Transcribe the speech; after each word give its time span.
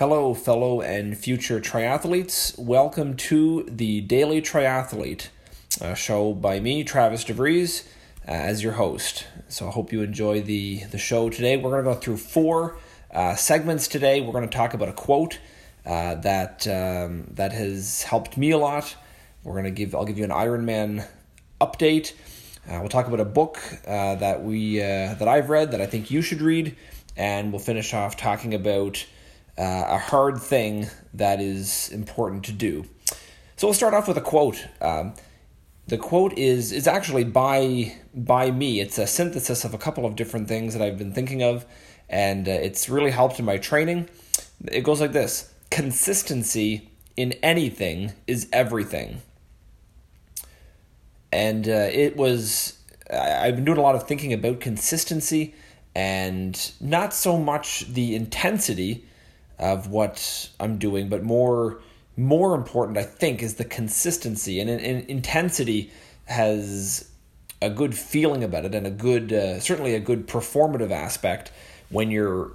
Hello, 0.00 0.32
fellow 0.32 0.80
and 0.80 1.14
future 1.14 1.60
triathletes. 1.60 2.58
Welcome 2.58 3.16
to 3.16 3.64
the 3.64 4.00
Daily 4.00 4.40
Triathlete, 4.40 5.28
a 5.78 5.94
show 5.94 6.32
by 6.32 6.58
me, 6.58 6.84
Travis 6.84 7.22
DeVries, 7.22 7.86
uh, 8.26 8.30
as 8.30 8.62
your 8.62 8.72
host. 8.72 9.26
So 9.48 9.68
I 9.68 9.72
hope 9.72 9.92
you 9.92 10.00
enjoy 10.00 10.40
the, 10.40 10.84
the 10.84 10.96
show 10.96 11.28
today. 11.28 11.58
We're 11.58 11.68
going 11.68 11.84
to 11.84 11.90
go 11.92 12.00
through 12.00 12.16
four 12.16 12.78
uh, 13.10 13.34
segments 13.34 13.88
today. 13.88 14.22
We're 14.22 14.32
going 14.32 14.48
to 14.48 14.56
talk 14.56 14.72
about 14.72 14.88
a 14.88 14.94
quote 14.94 15.38
uh, 15.84 16.14
that 16.14 16.66
um, 16.66 17.26
that 17.34 17.52
has 17.52 18.04
helped 18.04 18.38
me 18.38 18.52
a 18.52 18.56
lot. 18.56 18.96
We're 19.44 19.52
going 19.52 19.64
to 19.64 19.70
give 19.70 19.94
I'll 19.94 20.06
give 20.06 20.16
you 20.16 20.24
an 20.24 20.30
Ironman 20.30 21.06
update. 21.60 22.14
Uh, 22.66 22.78
we'll 22.80 22.88
talk 22.88 23.06
about 23.06 23.20
a 23.20 23.26
book 23.26 23.58
uh, 23.86 24.14
that 24.14 24.42
we 24.42 24.80
uh, 24.80 25.12
that 25.12 25.28
I've 25.28 25.50
read 25.50 25.72
that 25.72 25.82
I 25.82 25.86
think 25.86 26.10
you 26.10 26.22
should 26.22 26.40
read, 26.40 26.74
and 27.18 27.52
we'll 27.52 27.60
finish 27.60 27.92
off 27.92 28.16
talking 28.16 28.54
about 28.54 29.04
uh, 29.60 29.84
a 29.88 29.98
hard 29.98 30.40
thing 30.40 30.88
that 31.12 31.38
is 31.38 31.90
important 31.90 32.44
to 32.44 32.52
do. 32.52 32.86
So 33.56 33.66
we'll 33.66 33.74
start 33.74 33.92
off 33.92 34.08
with 34.08 34.16
a 34.16 34.22
quote. 34.22 34.66
Um, 34.80 35.12
the 35.86 35.98
quote 35.98 36.32
is 36.38 36.72
is 36.72 36.86
actually 36.86 37.24
by 37.24 37.94
by 38.14 38.50
me. 38.50 38.80
It's 38.80 38.96
a 38.96 39.06
synthesis 39.06 39.64
of 39.64 39.74
a 39.74 39.78
couple 39.78 40.06
of 40.06 40.16
different 40.16 40.48
things 40.48 40.72
that 40.72 40.82
I've 40.82 40.96
been 40.96 41.12
thinking 41.12 41.42
of, 41.42 41.66
and 42.08 42.48
uh, 42.48 42.52
it's 42.52 42.88
really 42.88 43.10
helped 43.10 43.38
in 43.38 43.44
my 43.44 43.58
training. 43.58 44.08
It 44.72 44.80
goes 44.80 44.98
like 44.98 45.12
this: 45.12 45.52
Consistency 45.70 46.88
in 47.16 47.32
anything 47.42 48.12
is 48.26 48.48
everything. 48.54 49.20
And 51.32 51.68
uh, 51.68 51.88
it 51.92 52.16
was 52.16 52.78
I, 53.12 53.48
I've 53.48 53.56
been 53.56 53.66
doing 53.66 53.78
a 53.78 53.82
lot 53.82 53.94
of 53.94 54.08
thinking 54.08 54.32
about 54.32 54.60
consistency 54.60 55.54
and 55.94 56.72
not 56.80 57.12
so 57.12 57.36
much 57.36 57.92
the 57.92 58.14
intensity 58.14 59.04
of 59.60 59.88
what 59.88 60.50
I'm 60.58 60.78
doing, 60.78 61.08
but 61.08 61.22
more 61.22 61.80
more 62.16 62.54
important, 62.54 62.98
I 62.98 63.04
think, 63.04 63.42
is 63.42 63.54
the 63.54 63.64
consistency 63.64 64.58
and, 64.58 64.68
and 64.68 65.08
intensity 65.08 65.92
has 66.24 67.08
a 67.62 67.70
good 67.70 67.94
feeling 67.94 68.42
about 68.42 68.64
it 68.64 68.74
and 68.74 68.86
a 68.86 68.90
good 68.90 69.32
uh, 69.32 69.60
certainly 69.60 69.94
a 69.94 70.00
good 70.00 70.26
performative 70.26 70.90
aspect 70.90 71.52
when 71.90 72.10
you're 72.10 72.52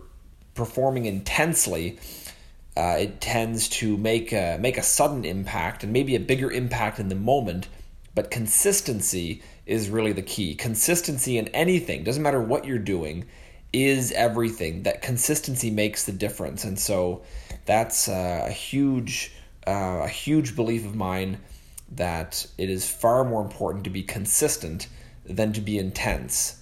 performing 0.56 1.06
intensely. 1.06 2.00
Uh, 2.76 2.98
it 3.00 3.22
tends 3.22 3.70
to 3.70 3.96
make 3.96 4.34
a, 4.34 4.58
make 4.60 4.78
a 4.78 4.84
sudden 4.84 5.24
impact 5.24 5.84
and 5.84 5.94
maybe 5.94 6.16
a 6.16 6.20
bigger 6.20 6.52
impact 6.52 7.00
in 7.00 7.08
the 7.08 7.16
moment, 7.16 7.70
but 8.14 8.30
consistency 8.30 9.42
is 9.66 9.90
really 9.90 10.12
the 10.12 10.22
key. 10.22 10.56
Consistency 10.56 11.38
in 11.38 11.48
anything 11.50 12.04
doesn't 12.04 12.22
matter 12.22 12.42
what 12.42 12.66
you're 12.66 12.78
doing 12.78 13.26
is 13.76 14.12
everything. 14.14 14.84
That 14.84 15.02
consistency 15.02 15.70
makes 15.70 16.06
the 16.06 16.12
difference, 16.12 16.64
and 16.64 16.80
so 16.80 17.24
that's 17.66 18.08
uh, 18.08 18.46
a 18.48 18.52
huge 18.52 19.34
uh, 19.68 20.02
a 20.04 20.08
huge 20.08 20.56
belief 20.56 20.86
of 20.86 20.96
mine 20.96 21.40
that 21.92 22.48
it 22.58 22.70
is 22.70 22.90
far 22.90 23.24
more 23.24 23.42
important 23.42 23.84
to 23.84 23.90
be 23.90 24.04
consistent 24.04 24.88
than 25.26 25.54
to 25.54 25.62
be 25.62 25.78
intense, 25.78 26.62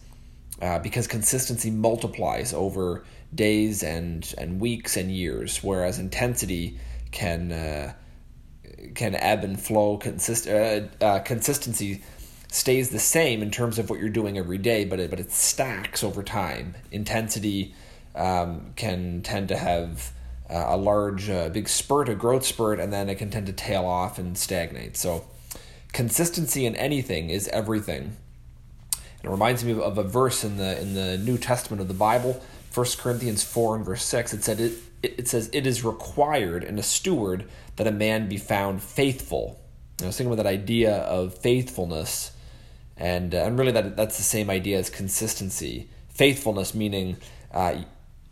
uh, 0.61 0.80
because 0.80 1.08
consistency 1.08 1.72
multiplies 1.72 2.53
over 2.53 3.03
days 3.34 3.84
and 3.84 4.34
and 4.38 4.59
weeks 4.59 4.97
and 4.97 5.11
years, 5.11 5.64
whereas 5.64 6.00
intensity 6.00 6.78
can 7.11 7.52
uh, 7.52 7.94
can 8.95 9.16
ebb 9.16 9.44
and 9.44 9.59
flow. 9.59 9.97
Consist 9.97 10.47
uh, 10.47 11.19
consistency 11.19 12.02
stays 12.54 12.92
the 12.92 13.00
same 13.00 13.42
in 13.42 13.50
terms 13.50 13.80
of 13.80 13.90
what 13.90 14.00
you're 14.00 14.09
doing 14.09 14.38
every 14.38 14.59
day, 14.59 14.86
but 14.86 15.00
it, 15.00 15.09
but 15.09 15.20
it 15.20 15.32
stacks 15.32 16.04
over 16.04 16.22
time. 16.22 16.76
Intensity 16.92 17.73
um, 18.14 18.73
can 18.76 19.23
tend 19.23 19.48
to 19.48 19.58
have 19.58 20.12
uh, 20.48 20.66
a 20.68 20.78
large, 20.78 21.31
uh, 21.31 21.50
big 21.50 21.68
spurt, 21.68 22.09
a 22.09 22.14
growth 22.14 22.46
spurt, 22.46 22.80
and 22.80 22.94
then 22.94 23.09
it 23.09 23.16
can 23.16 23.31
tend 23.31 23.48
to 23.48 23.54
tail 23.54 23.86
off 23.86 24.20
and 24.20 24.38
stagnate. 24.38 24.96
So, 24.96 25.26
consistency 25.94 26.68
in 26.68 26.75
anything 26.75 27.31
is 27.31 27.47
everything. 27.47 28.18
It 29.24 29.30
reminds 29.30 29.63
me 29.63 29.72
of, 29.72 29.80
of 29.80 29.97
a 29.97 30.03
verse 30.03 30.44
in 30.44 30.58
the 30.58 30.80
in 30.80 30.94
the 30.94 31.18
New 31.18 31.40
Testament 31.40 31.81
of 31.81 31.88
the 31.88 31.94
Bible, 31.96 32.44
1 32.72 32.86
Corinthians 33.00 33.44
four 33.44 33.75
and 33.75 33.84
verse 33.84 34.03
six. 34.03 34.31
It 34.31 34.44
said 34.44 34.59
it, 34.59 34.74
it 35.02 35.28
says 35.28 35.50
it 35.53 35.66
is 35.66 35.84
required 35.84 36.63
in 36.63 36.78
a 36.78 36.84
steward 36.84 37.46
that 37.78 37.88
a 37.88 37.92
man 37.92 38.30
be 38.30 38.38
found 38.38 38.84
faithful. 38.84 39.59
I 40.03 40.06
was 40.06 40.18
thinking 40.18 40.31
about 40.31 40.44
that 40.44 40.50
idea 40.50 40.97
of 40.97 41.36
faithfulness 41.36 42.32
and 42.98 43.34
uh, 43.34 43.40
and 43.40 43.58
really 43.58 43.72
that 43.72 43.96
that's 43.96 44.18
the 44.18 44.24
same 44.24 44.50
idea 44.50 44.78
as 44.78 44.90
consistency. 44.90 45.90
Faithfulness 46.09 46.76
meaning 46.76 47.18
uh, 47.54 47.81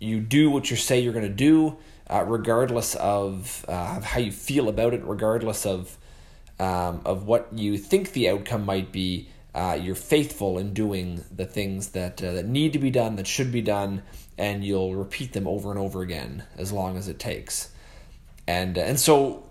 you 0.02 0.20
do 0.20 0.50
what 0.50 0.70
you 0.70 0.76
say 0.76 1.00
you're 1.00 1.14
going 1.14 1.28
to 1.28 1.34
do, 1.34 1.78
uh, 2.10 2.24
regardless 2.28 2.96
of, 2.96 3.64
uh, 3.70 3.96
of 3.98 4.04
how 4.04 4.20
you 4.20 4.32
feel 4.32 4.68
about 4.68 4.94
it, 4.94 5.02
regardless 5.06 5.66
of 5.66 5.98
um, 6.60 7.02
of 7.06 7.26
what 7.26 7.48
you 7.54 7.78
think 7.78 8.14
the 8.14 8.30
outcome 8.30 8.66
might 8.66 8.92
be. 8.92 9.30
Uh, 9.54 9.78
you're 9.82 9.96
faithful 9.96 10.58
in 10.58 10.74
doing 10.74 11.24
the 11.36 11.46
things 11.46 11.90
that 11.90 12.24
uh, 12.24 12.32
that 12.34 12.46
need 12.46 12.72
to 12.74 12.80
be 12.80 12.90
done, 12.90 13.16
that 13.18 13.28
should 13.28 13.52
be 13.52 13.62
done, 13.62 14.02
and 14.38 14.64
you'll 14.64 14.96
repeat 14.96 15.34
them 15.34 15.48
over 15.48 15.72
and 15.72 15.80
over 15.80 16.02
again 16.02 16.44
as 16.58 16.72
long 16.72 16.98
as 16.98 17.08
it 17.08 17.20
takes. 17.20 17.70
And 18.48 18.78
and 18.78 19.00
so, 19.00 19.44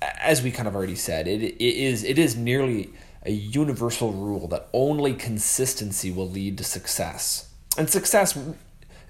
as 0.00 0.42
we 0.42 0.52
kind 0.52 0.68
of 0.68 0.76
already 0.76 0.94
said, 0.94 1.26
it, 1.26 1.42
it 1.42 1.60
is 1.60 2.04
it 2.04 2.18
is 2.18 2.36
nearly 2.36 2.90
a 3.24 3.32
universal 3.32 4.12
rule 4.12 4.46
that 4.48 4.68
only 4.72 5.14
consistency 5.14 6.10
will 6.10 6.28
lead 6.28 6.58
to 6.58 6.64
success. 6.64 7.50
And 7.76 7.88
success, 7.88 8.36
I 8.36 8.42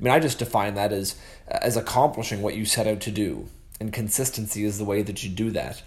mean, 0.00 0.12
I 0.12 0.18
just 0.18 0.38
define 0.38 0.74
that 0.74 0.92
as 0.92 1.16
as 1.46 1.76
accomplishing 1.76 2.42
what 2.42 2.54
you 2.54 2.64
set 2.64 2.86
out 2.86 3.00
to 3.00 3.10
do, 3.10 3.48
and 3.80 3.92
consistency 3.92 4.64
is 4.64 4.78
the 4.78 4.84
way 4.84 5.02
that 5.02 5.22
you 5.22 5.30
do 5.30 5.50
that. 5.52 5.82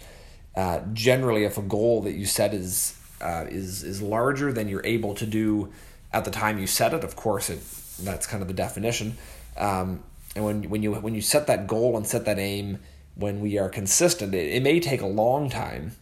Uh, 0.55 0.81
generally, 0.93 1.43
if 1.45 1.57
a 1.57 1.61
goal 1.61 2.01
that 2.01 2.13
you 2.13 2.25
set 2.25 2.53
is 2.53 2.97
uh, 3.21 3.45
is 3.49 3.83
is 3.83 4.01
larger 4.01 4.51
than 4.51 4.67
you're 4.67 4.85
able 4.85 5.13
to 5.15 5.25
do 5.25 5.71
at 6.13 6.25
the 6.25 6.31
time 6.31 6.59
you 6.59 6.67
set 6.67 6.93
it, 6.93 7.03
of 7.03 7.15
course, 7.15 7.49
it 7.49 7.59
that's 8.03 8.25
kind 8.27 8.41
of 8.41 8.47
the 8.47 8.53
definition. 8.53 9.17
Um, 9.57 10.03
and 10.35 10.45
when 10.45 10.63
when 10.69 10.83
you 10.83 10.93
when 10.93 11.15
you 11.15 11.21
set 11.21 11.47
that 11.47 11.67
goal 11.67 11.95
and 11.97 12.05
set 12.05 12.25
that 12.25 12.39
aim, 12.39 12.79
when 13.15 13.41
we 13.41 13.57
are 13.57 13.69
consistent, 13.69 14.33
it, 14.33 14.53
it 14.53 14.63
may 14.63 14.79
take 14.79 15.01
a 15.01 15.07
long 15.07 15.49
time 15.49 15.95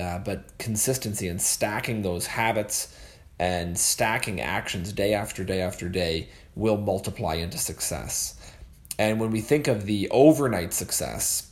uh, 0.00 0.18
but 0.18 0.58
consistency 0.58 1.28
and 1.28 1.40
stacking 1.40 2.02
those 2.02 2.26
habits 2.26 2.96
and 3.38 3.78
stacking 3.78 4.40
actions 4.40 4.92
day 4.92 5.14
after 5.14 5.44
day 5.44 5.60
after 5.60 5.88
day 5.88 6.28
will 6.54 6.76
multiply 6.76 7.34
into 7.34 7.58
success. 7.58 8.34
And 8.98 9.18
when 9.18 9.30
we 9.30 9.40
think 9.40 9.66
of 9.66 9.86
the 9.86 10.08
overnight 10.10 10.74
success, 10.74 11.50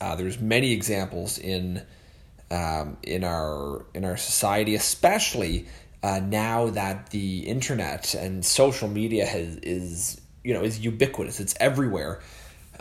uh, 0.00 0.16
there's 0.16 0.38
many 0.38 0.72
examples 0.72 1.38
in 1.38 1.82
um, 2.50 2.98
in 3.02 3.24
our 3.24 3.86
in 3.94 4.04
our 4.04 4.18
society, 4.18 4.74
especially 4.74 5.66
uh, 6.02 6.20
now 6.22 6.68
that 6.68 7.10
the 7.10 7.40
internet 7.40 8.14
and 8.14 8.44
social 8.44 8.88
media 8.88 9.24
has 9.24 9.56
is 9.58 10.20
you 10.44 10.52
know 10.52 10.62
is 10.62 10.80
ubiquitous. 10.80 11.40
It's 11.40 11.54
everywhere. 11.58 12.20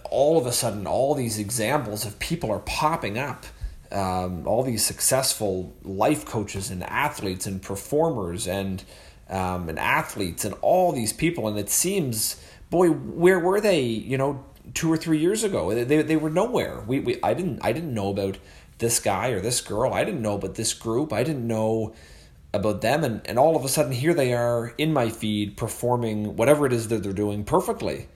All 0.09 0.37
of 0.37 0.45
a 0.45 0.51
sudden, 0.51 0.87
all 0.87 1.15
these 1.15 1.39
examples 1.39 2.05
of 2.05 2.19
people 2.19 2.51
are 2.51 2.59
popping 2.59 3.17
up 3.17 3.45
um, 3.91 4.47
all 4.47 4.63
these 4.63 4.85
successful 4.85 5.73
life 5.83 6.25
coaches 6.25 6.69
and 6.69 6.83
athletes 6.83 7.45
and 7.45 7.61
performers 7.61 8.47
and 8.47 8.83
um, 9.29 9.69
and 9.69 9.79
athletes 9.79 10.43
and 10.43 10.53
all 10.61 10.91
these 10.91 11.13
people, 11.13 11.47
and 11.47 11.57
it 11.57 11.69
seems, 11.69 12.35
boy, 12.69 12.89
where 12.89 13.39
were 13.39 13.61
they? 13.61 13.81
You 13.81 14.17
know, 14.17 14.45
two 14.73 14.91
or 14.91 14.97
three 14.97 15.19
years 15.19 15.43
ago, 15.43 15.73
they, 15.73 15.83
they, 15.85 16.01
they 16.01 16.17
were 16.17 16.29
nowhere. 16.29 16.83
We, 16.85 16.99
we 16.99 17.19
I 17.23 17.33
didn't 17.33 17.59
I 17.63 17.71
didn't 17.71 17.93
know 17.93 18.09
about 18.09 18.37
this 18.79 18.99
guy 18.99 19.29
or 19.29 19.39
this 19.39 19.61
girl. 19.61 19.93
I 19.93 20.03
didn't 20.03 20.21
know 20.21 20.35
about 20.35 20.55
this 20.55 20.73
group. 20.73 21.13
I 21.13 21.23
didn't 21.23 21.47
know 21.47 21.95
about 22.53 22.81
them, 22.81 23.03
and 23.03 23.21
and 23.25 23.39
all 23.39 23.55
of 23.55 23.63
a 23.63 23.69
sudden 23.69 23.93
here 23.93 24.13
they 24.13 24.33
are 24.33 24.73
in 24.77 24.91
my 24.91 25.09
feed 25.09 25.55
performing 25.55 26.35
whatever 26.35 26.65
it 26.65 26.73
is 26.73 26.89
that 26.89 27.03
they're 27.03 27.13
doing 27.13 27.45
perfectly, 27.45 28.07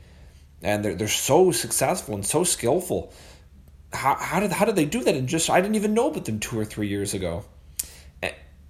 and 0.62 0.83
they're 0.83 0.95
they're 0.95 1.07
so 1.07 1.51
successful 1.51 2.13
and 2.16 2.25
so 2.25 2.44
skillful 2.44 3.13
how, 3.95 4.15
how 4.15 4.39
did 4.39 4.51
how 4.51 4.65
did 4.65 4.75
they 4.75 4.86
do 4.86 5.03
that 5.03 5.15
and 5.15 5.27
just 5.27 5.50
I 5.50 5.62
didn't 5.62 5.75
even 5.75 5.94
know 5.94 6.09
about 6.09 6.25
them 6.25 6.39
two 6.39 6.59
or 6.59 6.65
three 6.65 6.88
years 6.88 7.13
ago. 7.13 7.45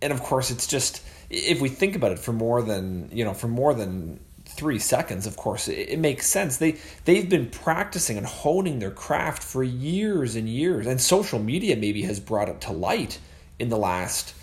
And 0.01 0.13
of 0.13 0.22
course 0.22 0.51
it's 0.51 0.68
just 0.68 1.01
if 1.30 1.62
we 1.62 1.69
think 1.69 1.95
about 1.95 2.12
it 2.12 2.19
for 2.19 2.33
more 2.33 2.62
than 2.62 3.10
you 3.12 3.25
know 3.25 3.33
for 3.33 3.48
more 3.48 3.74
than 3.74 4.19
three 4.45 4.77
seconds 4.77 5.25
of 5.25 5.36
course 5.36 5.68
it, 5.68 5.89
it, 5.89 6.00
makes 6.00 6.27
sense. 6.27 6.57
They 6.57 6.77
they've 7.06 7.27
been 7.27 7.50
practicing 7.50 8.18
and 8.18 8.25
honing 8.25 8.80
their 8.80 8.92
craft 8.92 9.42
for 9.44 9.63
years 9.63 10.36
and 10.36 10.48
years. 10.48 10.86
And 10.86 11.01
social 11.01 11.39
media 11.39 11.75
maybe 11.75 12.04
has 12.04 12.19
brought 12.19 12.50
it 12.50 12.62
to 12.62 12.71
light 12.71 13.19
in 13.57 13.69
the 13.69 13.78
last 13.78 14.36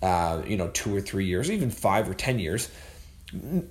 uh, 0.00 0.42
you 0.46 0.56
know 0.56 0.68
two 0.68 0.94
or 0.94 1.00
three 1.00 1.26
years 1.26 1.50
even 1.50 1.70
five 1.70 2.08
or 2.08 2.14
ten 2.14 2.38
years. 2.38 2.70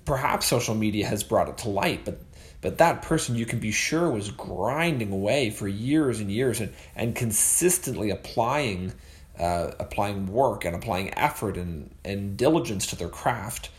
Perhaps 0.06 0.46
social 0.46 0.76
media 0.76 1.06
has 1.08 1.24
brought 1.24 1.50
it 1.50 1.58
to 1.60 1.70
light 1.70 2.06
but 2.06 2.20
but 2.62 2.78
that 2.80 3.02
person 3.02 3.36
you 3.36 3.46
can 3.46 3.60
be 3.60 3.72
sure 3.72 4.10
was 4.10 4.32
grinding 4.32 5.12
away 5.12 5.50
for 5.50 5.68
years 5.68 6.20
and 6.20 6.30
years 6.32 6.60
and, 6.60 6.74
and 6.96 7.16
consistently 7.16 8.10
applying 8.10 8.94
uh, 9.40 9.72
applying 9.80 10.28
work 10.28 10.66
and 10.66 10.76
applying 10.76 11.14
effort 11.18 11.56
and, 11.56 11.96
and 12.04 12.36
diligence 12.36 12.88
to 12.88 12.98
their 12.98 13.08
craft. 13.08 13.70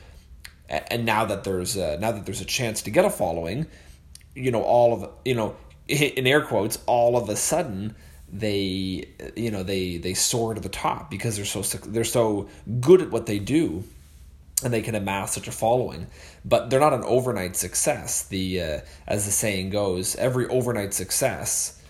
And 0.68 1.04
now 1.04 1.26
that 1.26 1.44
there's 1.44 1.76
a, 1.76 1.98
now 1.98 2.12
that 2.12 2.24
there's 2.24 2.40
a 2.40 2.46
chance 2.46 2.80
to 2.82 2.90
get 2.90 3.04
a 3.04 3.10
following, 3.10 3.66
you 4.34 4.50
know 4.50 4.62
all 4.62 4.94
of 4.94 5.10
you 5.24 5.34
know 5.34 5.56
in 5.88 6.26
air 6.26 6.40
quotes, 6.40 6.78
all 6.86 7.16
of 7.16 7.28
a 7.28 7.36
sudden 7.36 7.94
they 8.32 9.04
you 9.36 9.50
know 9.50 9.62
they 9.62 9.98
they 9.98 10.14
soar 10.14 10.54
to 10.54 10.60
the 10.60 10.68
top 10.68 11.10
because 11.10 11.36
they're 11.36 11.44
so 11.44 11.62
they're 11.88 12.04
so 12.04 12.48
good 12.80 13.02
at 13.02 13.10
what 13.10 13.26
they 13.26 13.38
do 13.38 13.84
and 14.62 14.72
they 14.72 14.82
can 14.82 14.94
amass 14.94 15.34
such 15.34 15.48
a 15.48 15.52
following 15.52 16.06
but 16.44 16.70
they're 16.70 16.80
not 16.80 16.92
an 16.92 17.04
overnight 17.04 17.56
success 17.56 18.24
the 18.24 18.60
uh, 18.60 18.80
as 19.06 19.26
the 19.26 19.32
saying 19.32 19.70
goes 19.70 20.16
every 20.16 20.46
overnight 20.48 20.94
success 20.94 21.80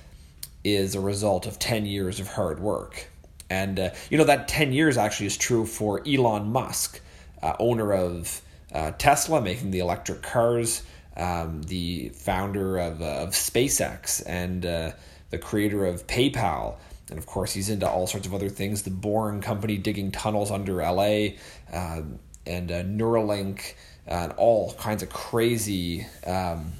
is 0.62 0.94
a 0.94 1.00
result 1.00 1.46
of 1.46 1.58
10 1.58 1.86
years 1.86 2.20
of 2.20 2.28
hard 2.28 2.60
work 2.60 3.06
and 3.48 3.78
uh, 3.80 3.90
you 4.10 4.18
know 4.18 4.24
that 4.24 4.48
10 4.48 4.72
years 4.72 4.96
actually 4.96 5.26
is 5.26 5.36
true 5.36 5.66
for 5.66 6.02
Elon 6.06 6.52
Musk 6.52 7.00
uh, 7.42 7.54
owner 7.58 7.92
of 7.92 8.40
uh, 8.72 8.92
Tesla 8.92 9.40
making 9.40 9.70
the 9.70 9.80
electric 9.80 10.22
cars 10.22 10.82
um, 11.16 11.62
the 11.62 12.10
founder 12.10 12.78
of, 12.78 13.02
uh, 13.02 13.04
of 13.04 13.30
SpaceX 13.30 14.22
and 14.26 14.64
uh, 14.64 14.92
the 15.30 15.38
creator 15.38 15.84
of 15.84 16.06
PayPal. 16.06 16.76
And 17.10 17.18
of 17.18 17.26
course, 17.26 17.52
he's 17.52 17.68
into 17.68 17.88
all 17.88 18.06
sorts 18.06 18.26
of 18.26 18.34
other 18.34 18.48
things. 18.48 18.82
The 18.82 18.90
Boring 18.90 19.40
Company 19.40 19.76
digging 19.76 20.12
tunnels 20.12 20.50
under 20.50 20.76
LA, 20.76 21.30
uh, 21.72 22.02
and 22.46 22.70
uh, 22.70 22.82
Neuralink, 22.82 23.74
and 24.06 24.32
all 24.32 24.72
kinds 24.74 25.02
of 25.02 25.10
crazy, 25.10 26.06
um, 26.26 26.72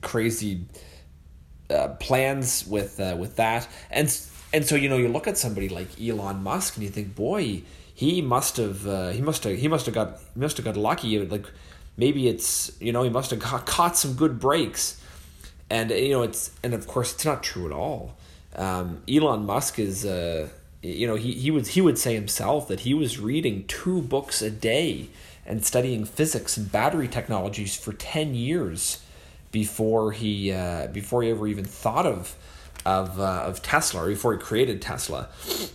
crazy 0.00 0.66
uh, 1.70 1.88
plans 2.00 2.66
with 2.66 3.00
uh, 3.00 3.16
with 3.18 3.36
that. 3.36 3.68
And 3.90 4.06
and 4.52 4.64
so 4.64 4.74
you 4.74 4.88
know, 4.88 4.96
you 4.96 5.08
look 5.08 5.26
at 5.26 5.38
somebody 5.38 5.68
like 5.68 5.88
Elon 6.00 6.42
Musk, 6.42 6.76
and 6.76 6.84
you 6.84 6.90
think, 6.90 7.14
boy, 7.14 7.62
he 7.94 8.22
must 8.22 8.56
have 8.56 8.86
uh, 8.86 9.08
he 9.10 9.20
must 9.20 9.44
have 9.44 9.58
he 9.58 9.68
must 9.68 9.86
have 9.86 9.94
got 9.94 10.18
he 10.34 10.40
must 10.40 10.56
have 10.56 10.64
got 10.64 10.76
lucky. 10.76 11.18
Like 11.18 11.46
maybe 11.96 12.28
it's 12.28 12.72
you 12.80 12.92
know 12.92 13.02
he 13.02 13.10
must 13.10 13.30
have 13.30 13.40
caught 13.40 13.96
some 13.96 14.14
good 14.14 14.38
breaks 14.38 14.98
and 15.70 15.90
you 15.90 16.10
know 16.10 16.22
it's 16.22 16.50
and 16.62 16.74
of 16.74 16.86
course 16.86 17.14
it's 17.14 17.24
not 17.24 17.42
true 17.42 17.66
at 17.66 17.72
all. 17.72 18.16
Um, 18.56 19.02
Elon 19.08 19.44
Musk 19.44 19.78
is 19.78 20.04
uh, 20.04 20.48
you 20.82 21.06
know 21.06 21.16
he 21.16 21.32
he 21.32 21.50
would 21.50 21.66
he 21.68 21.80
would 21.80 21.98
say 21.98 22.14
himself 22.14 22.68
that 22.68 22.80
he 22.80 22.94
was 22.94 23.18
reading 23.18 23.64
two 23.66 24.00
books 24.02 24.42
a 24.42 24.50
day 24.50 25.08
and 25.44 25.64
studying 25.64 26.04
physics 26.04 26.56
and 26.56 26.70
battery 26.70 27.08
technologies 27.08 27.76
for 27.76 27.92
ten 27.92 28.34
years 28.34 29.02
before 29.50 30.12
he 30.12 30.52
uh, 30.52 30.86
before 30.88 31.22
he 31.22 31.30
ever 31.30 31.46
even 31.46 31.64
thought 31.64 32.06
of 32.06 32.36
of 32.86 33.18
uh, 33.18 33.42
of 33.44 33.62
Tesla 33.62 34.04
or 34.04 34.08
before 34.08 34.32
he 34.32 34.38
created 34.38 34.80
Tesla, 34.80 35.28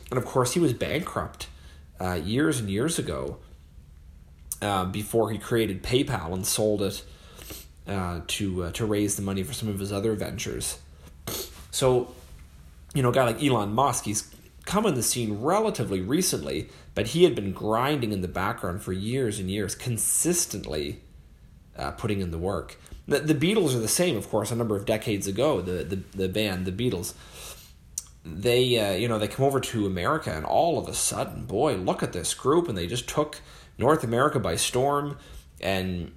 and 0.09 0.17
of 0.17 0.25
course 0.25 0.53
he 0.53 0.59
was 0.59 0.73
bankrupt 0.73 1.47
uh, 1.99 2.13
years 2.13 2.59
and 2.59 2.69
years 2.69 2.97
ago. 2.97 3.37
Uh, 4.61 4.85
before 4.85 5.29
he 5.29 5.37
created 5.37 5.83
PayPal 5.83 6.31
and 6.31 6.47
sold 6.47 6.81
it 6.81 7.03
uh, 7.85 8.21
to 8.27 8.63
uh, 8.63 8.71
to 8.71 8.85
raise 8.85 9.17
the 9.17 9.21
money 9.21 9.43
for 9.43 9.51
some 9.51 9.67
of 9.67 9.77
his 9.77 9.91
other 9.91 10.13
ventures. 10.13 10.77
So, 11.69 12.13
you 12.93 13.03
know, 13.03 13.09
a 13.09 13.11
guy 13.11 13.25
like 13.25 13.43
Elon 13.43 13.73
Musk, 13.73 14.05
he's 14.05 14.32
come 14.65 14.85
on 14.85 14.95
the 14.95 15.03
scene 15.03 15.41
relatively 15.41 16.01
recently, 16.01 16.69
but 16.95 17.07
he 17.07 17.23
had 17.23 17.35
been 17.35 17.51
grinding 17.51 18.11
in 18.11 18.21
the 18.21 18.27
background 18.27 18.81
for 18.81 18.93
years 18.93 19.39
and 19.39 19.49
years, 19.49 19.75
consistently 19.75 21.01
uh, 21.77 21.91
putting 21.91 22.21
in 22.21 22.31
the 22.31 22.37
work. 22.37 22.77
The, 23.07 23.19
the 23.19 23.35
Beatles 23.35 23.75
are 23.75 23.79
the 23.79 23.87
same, 23.87 24.15
of 24.15 24.29
course. 24.29 24.51
A 24.51 24.55
number 24.55 24.75
of 24.75 24.85
decades 24.85 25.27
ago, 25.27 25.61
the 25.61 25.83
the, 25.83 25.95
the 26.15 26.29
band, 26.29 26.65
the 26.65 26.71
Beatles, 26.71 27.13
they 28.23 28.79
uh, 28.79 28.93
you 28.93 29.07
know 29.07 29.19
they 29.19 29.27
come 29.27 29.45
over 29.45 29.59
to 29.59 29.85
America, 29.85 30.31
and 30.31 30.45
all 30.45 30.77
of 30.77 30.87
a 30.87 30.93
sudden, 30.93 31.45
boy, 31.45 31.75
look 31.75 32.01
at 32.01 32.13
this 32.13 32.33
group, 32.33 32.69
and 32.69 32.77
they 32.77 32.87
just 32.87 33.09
took 33.09 33.41
North 33.77 34.03
America 34.03 34.39
by 34.39 34.55
storm, 34.55 35.17
and 35.59 36.13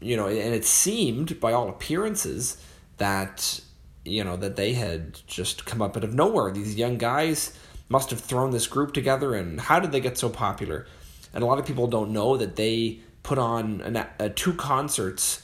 you 0.00 0.16
know, 0.16 0.26
and 0.26 0.54
it 0.54 0.64
seemed 0.66 1.40
by 1.40 1.52
all 1.52 1.68
appearances 1.68 2.62
that 2.98 3.60
you 4.06 4.24
know 4.24 4.36
that 4.36 4.56
they 4.56 4.74
had 4.74 5.20
just 5.26 5.66
come 5.66 5.82
up 5.82 5.96
out 5.96 6.04
of 6.04 6.14
nowhere. 6.14 6.50
These 6.52 6.76
young 6.76 6.98
guys 6.98 7.58
must 7.88 8.10
have 8.10 8.20
thrown 8.20 8.50
this 8.50 8.66
group 8.66 8.92
together, 8.92 9.34
and 9.34 9.60
how 9.60 9.80
did 9.80 9.92
they 9.92 10.00
get 10.00 10.18
so 10.18 10.28
popular? 10.28 10.86
And 11.34 11.42
a 11.42 11.46
lot 11.46 11.58
of 11.58 11.66
people 11.66 11.86
don't 11.86 12.12
know 12.12 12.36
that 12.36 12.56
they 12.56 13.00
put 13.22 13.38
on 13.38 13.80
an, 13.82 14.06
a, 14.18 14.30
two 14.30 14.54
concerts 14.54 15.42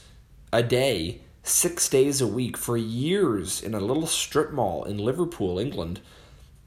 a 0.51 0.63
day, 0.63 1.21
six 1.43 1.89
days 1.89 2.21
a 2.21 2.27
week 2.27 2.57
for 2.57 2.77
years 2.77 3.61
in 3.61 3.73
a 3.73 3.79
little 3.79 4.07
strip 4.07 4.51
mall 4.51 4.85
in 4.85 4.97
Liverpool, 4.97 5.59
England. 5.59 5.99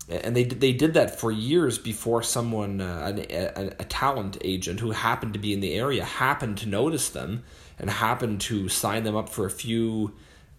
And 0.09 0.37
they 0.37 0.45
they 0.45 0.73
did 0.73 0.95
that 0.95 1.19
for 1.19 1.33
years 1.33 1.79
before 1.79 2.23
someone, 2.23 2.81
uh, 2.81 3.13
an, 3.13 3.27
a, 3.29 3.73
a 3.81 3.85
talent 3.85 4.39
agent 4.45 4.79
who 4.79 4.93
happened 4.93 5.33
to 5.33 5.41
be 5.41 5.53
in 5.53 5.61
the 5.61 5.75
area, 5.75 6.05
happened 6.05 6.59
to 6.59 6.69
notice 6.69 7.09
them 7.09 7.43
and 7.79 7.91
happened 7.91 8.41
to 8.43 8.69
sign 8.69 9.03
them 9.03 9.17
up 9.17 9.29
for 9.29 9.47
a 9.47 9.51
few, 9.51 10.13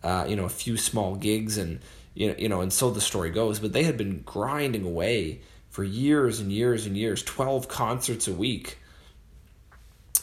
uh, 0.03 0.25
you 0.27 0.35
know, 0.35 0.45
a 0.45 0.49
few 0.49 0.77
small 0.77 1.15
gigs, 1.15 1.57
and 1.57 1.79
you 2.13 2.27
know, 2.29 2.35
you 2.37 2.49
know, 2.49 2.61
and 2.61 2.71
so 2.71 2.89
the 2.89 3.01
story 3.01 3.29
goes. 3.29 3.59
But 3.59 3.73
they 3.73 3.83
had 3.83 3.97
been 3.97 4.21
grinding 4.25 4.85
away 4.85 5.41
for 5.69 5.83
years 5.83 6.39
and 6.39 6.51
years 6.51 6.85
and 6.85 6.97
years, 6.97 7.23
twelve 7.23 7.67
concerts 7.67 8.27
a 8.27 8.33
week. 8.33 8.77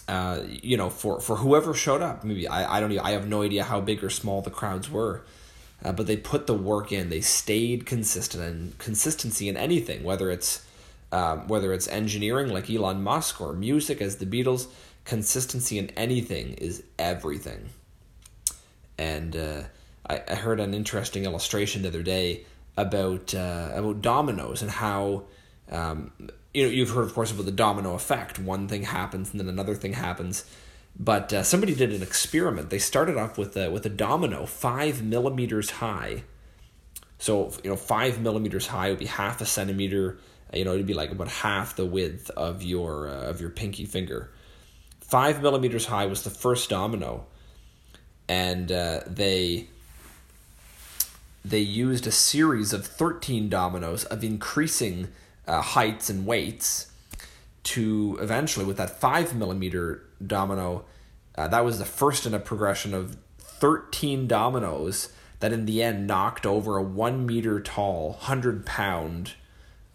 Uh, 0.07 0.41
you 0.47 0.77
know, 0.77 0.91
for 0.91 1.21
for 1.21 1.37
whoever 1.37 1.75
showed 1.75 2.03
up, 2.03 2.25
maybe 2.25 2.47
I 2.47 2.77
I 2.77 2.81
don't 2.81 2.93
even, 2.93 3.05
I 3.05 3.13
have 3.13 3.29
no 3.29 3.43
idea 3.43 3.65
how 3.65 3.81
big 3.81 4.05
or 4.05 4.11
small 4.11 4.43
the 4.43 4.51
crowds 4.51 4.91
were. 4.91 5.23
Uh, 5.85 5.93
but 5.93 6.07
they 6.07 6.17
put 6.17 6.47
the 6.47 6.55
work 6.55 6.93
in. 6.93 7.11
They 7.11 7.21
stayed 7.21 7.85
consistent, 7.85 8.43
and 8.43 8.79
consistency 8.79 9.49
in 9.49 9.57
anything, 9.57 10.03
whether 10.03 10.31
it's 10.31 10.65
um, 11.13 11.47
whether 11.47 11.73
it's 11.73 11.87
engineering 11.89 12.49
like 12.49 12.69
Elon 12.69 13.03
Musk 13.03 13.41
or 13.41 13.53
music 13.53 14.01
as 14.01 14.17
the 14.17 14.27
Beatles, 14.27 14.67
consistency 15.05 15.79
in 15.79 15.91
anything 15.91 16.55
is 16.55 16.83
everything. 16.99 17.71
And 18.99 19.37
uh, 19.37 19.63
I, 20.09 20.23
I 20.29 20.35
heard 20.35 20.61
an 20.61 20.75
interesting 20.75 21.25
illustration 21.25 21.83
the 21.83 21.89
other 21.89 22.03
day 22.03 22.45
about 22.77 23.35
uh, 23.35 23.71
about 23.75 24.03
dominoes 24.03 24.63
and 24.63 24.71
how 24.71 25.25
um, 25.71 26.13
you 26.53 26.65
know 26.65 26.71
you've 26.71 26.91
heard 26.91 27.05
of 27.05 27.15
course 27.15 27.33
about 27.33 27.47
the 27.47 27.53
domino 27.53 27.95
effect. 27.95 28.39
One 28.39 28.69
thing 28.69 28.83
happens 28.83 29.31
and 29.31 29.41
then 29.41 29.49
another 29.49 29.75
thing 29.75 29.95
happens. 29.95 30.45
But 30.97 31.33
uh, 31.33 31.43
somebody 31.43 31.75
did 31.75 31.93
an 31.93 32.03
experiment. 32.03 32.71
They 32.71 32.79
started 32.79 33.17
off 33.17 33.37
with 33.37 33.57
a, 33.57 33.69
with 33.69 33.85
a 33.85 33.89
domino 33.89 34.47
five 34.47 35.03
millimeters 35.03 35.71
high. 35.71 36.23
So 37.19 37.53
you 37.65 37.71
know 37.71 37.77
five 37.77 38.21
millimeters 38.21 38.69
high 38.69 38.91
would 38.91 39.01
be 39.01 39.07
half 39.07 39.41
a 39.41 39.47
centimeter. 39.47 40.19
You 40.53 40.65
know 40.65 40.75
it'd 40.75 40.87
be 40.87 40.95
like 40.95 41.11
about 41.11 41.29
half 41.29 41.75
the 41.75 41.87
width 41.87 42.31
of 42.31 42.63
your 42.63 43.09
uh, 43.09 43.31
of 43.31 43.41
your 43.41 43.51
pinky 43.51 43.87
finger 43.87 44.31
five 45.05 45.43
millimeters 45.43 45.87
high 45.87 46.07
was 46.07 46.25
the 46.25 46.31
first 46.31 46.69
domino, 46.69 47.27
and 48.29 48.71
uh, 48.73 49.01
they 49.07 49.69
they 51.45 51.61
used 51.61 52.07
a 52.07 52.11
series 52.13 52.73
of 52.73 52.87
thirteen 52.87 53.49
dominoes 53.49 54.05
of 54.05 54.25
increasing 54.25 55.09
uh, 55.47 55.61
heights 55.61 56.09
and 56.09 56.27
weights 56.27 56.91
to 57.65 58.19
eventually, 58.21 58.65
with 58.67 58.77
that 58.77 59.01
five 59.01 59.35
millimeter 59.35 60.05
domino, 60.25 60.85
uh, 61.37 61.49
that 61.49 61.65
was 61.65 61.79
the 61.79 61.85
first 61.85 62.27
in 62.27 62.35
a 62.35 62.39
progression 62.39 62.95
of 62.95 63.17
thirteen 63.39 64.27
dominoes 64.27 65.11
that 65.41 65.53
in 65.53 65.67
the 65.67 65.83
end 65.83 66.07
knocked 66.07 66.47
over 66.47 66.77
a 66.77 66.83
one 66.83 67.27
meter 67.27 67.61
tall, 67.61 68.15
hundred 68.15 68.65
pound 68.65 69.33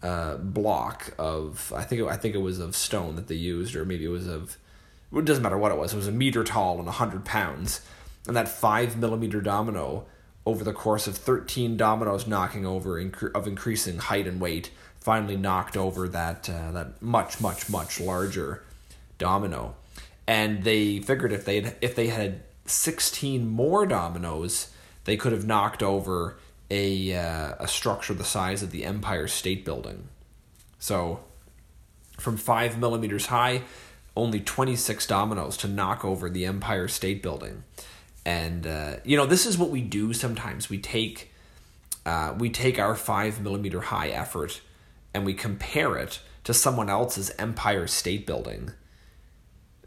uh, 0.02 0.36
block 0.36 1.14
of 1.18 1.72
I 1.76 1.82
think 1.82 2.02
it, 2.02 2.06
I 2.06 2.16
think 2.16 2.34
it 2.34 2.38
was 2.38 2.58
of 2.58 2.76
stone 2.76 3.16
that 3.16 3.28
they 3.28 3.34
used, 3.34 3.74
or 3.74 3.84
maybe 3.84 4.04
it 4.04 4.08
was 4.08 4.26
of 4.26 4.56
it 5.12 5.24
doesn't 5.24 5.42
matter 5.42 5.58
what 5.58 5.72
it 5.72 5.78
was, 5.78 5.92
it 5.92 5.96
was 5.96 6.06
a 6.06 6.12
meter 6.12 6.44
tall 6.44 6.76
and 6.76 6.86
100 6.86 7.24
pounds. 7.24 7.80
And 8.30 8.36
that 8.36 8.48
5 8.48 8.96
millimeter 8.96 9.40
domino, 9.40 10.06
over 10.46 10.62
the 10.62 10.72
course 10.72 11.08
of 11.08 11.16
13 11.16 11.76
dominoes 11.76 12.28
knocking 12.28 12.64
over 12.64 12.96
of 13.34 13.46
increasing 13.48 13.98
height 13.98 14.28
and 14.28 14.40
weight, 14.40 14.70
finally 15.00 15.36
knocked 15.36 15.76
over 15.76 16.06
that, 16.06 16.48
uh, 16.48 16.70
that 16.70 17.02
much, 17.02 17.40
much, 17.40 17.68
much 17.68 17.98
larger 17.98 18.62
domino. 19.18 19.74
And 20.28 20.62
they 20.62 21.00
figured 21.00 21.32
if 21.32 21.44
they 21.44 21.74
if 21.80 21.96
they 21.96 22.06
had 22.06 22.42
16 22.66 23.48
more 23.48 23.84
dominoes, 23.84 24.68
they 25.06 25.16
could 25.16 25.32
have 25.32 25.44
knocked 25.44 25.82
over 25.82 26.38
a, 26.70 27.12
uh, 27.12 27.54
a 27.58 27.66
structure 27.66 28.14
the 28.14 28.22
size 28.22 28.62
of 28.62 28.70
the 28.70 28.84
Empire 28.84 29.26
State 29.26 29.64
Building. 29.64 30.06
So, 30.78 31.18
from 32.16 32.36
5 32.36 32.78
millimeters 32.78 33.26
high, 33.26 33.62
only 34.16 34.38
26 34.38 35.04
dominoes 35.08 35.56
to 35.56 35.66
knock 35.66 36.04
over 36.04 36.30
the 36.30 36.46
Empire 36.46 36.86
State 36.86 37.24
Building. 37.24 37.64
And 38.24 38.66
uh, 38.66 38.96
you 39.04 39.16
know, 39.16 39.26
this 39.26 39.46
is 39.46 39.56
what 39.56 39.70
we 39.70 39.80
do 39.80 40.12
sometimes. 40.12 40.68
We 40.68 40.78
take 40.78 41.32
uh, 42.04 42.34
we 42.38 42.50
take 42.50 42.78
our 42.78 42.94
five 42.94 43.40
millimeter 43.40 43.80
high 43.80 44.08
effort 44.08 44.60
and 45.14 45.24
we 45.24 45.34
compare 45.34 45.96
it 45.96 46.20
to 46.44 46.54
someone 46.54 46.88
else's 46.88 47.30
Empire 47.38 47.86
State 47.86 48.26
Building. 48.26 48.72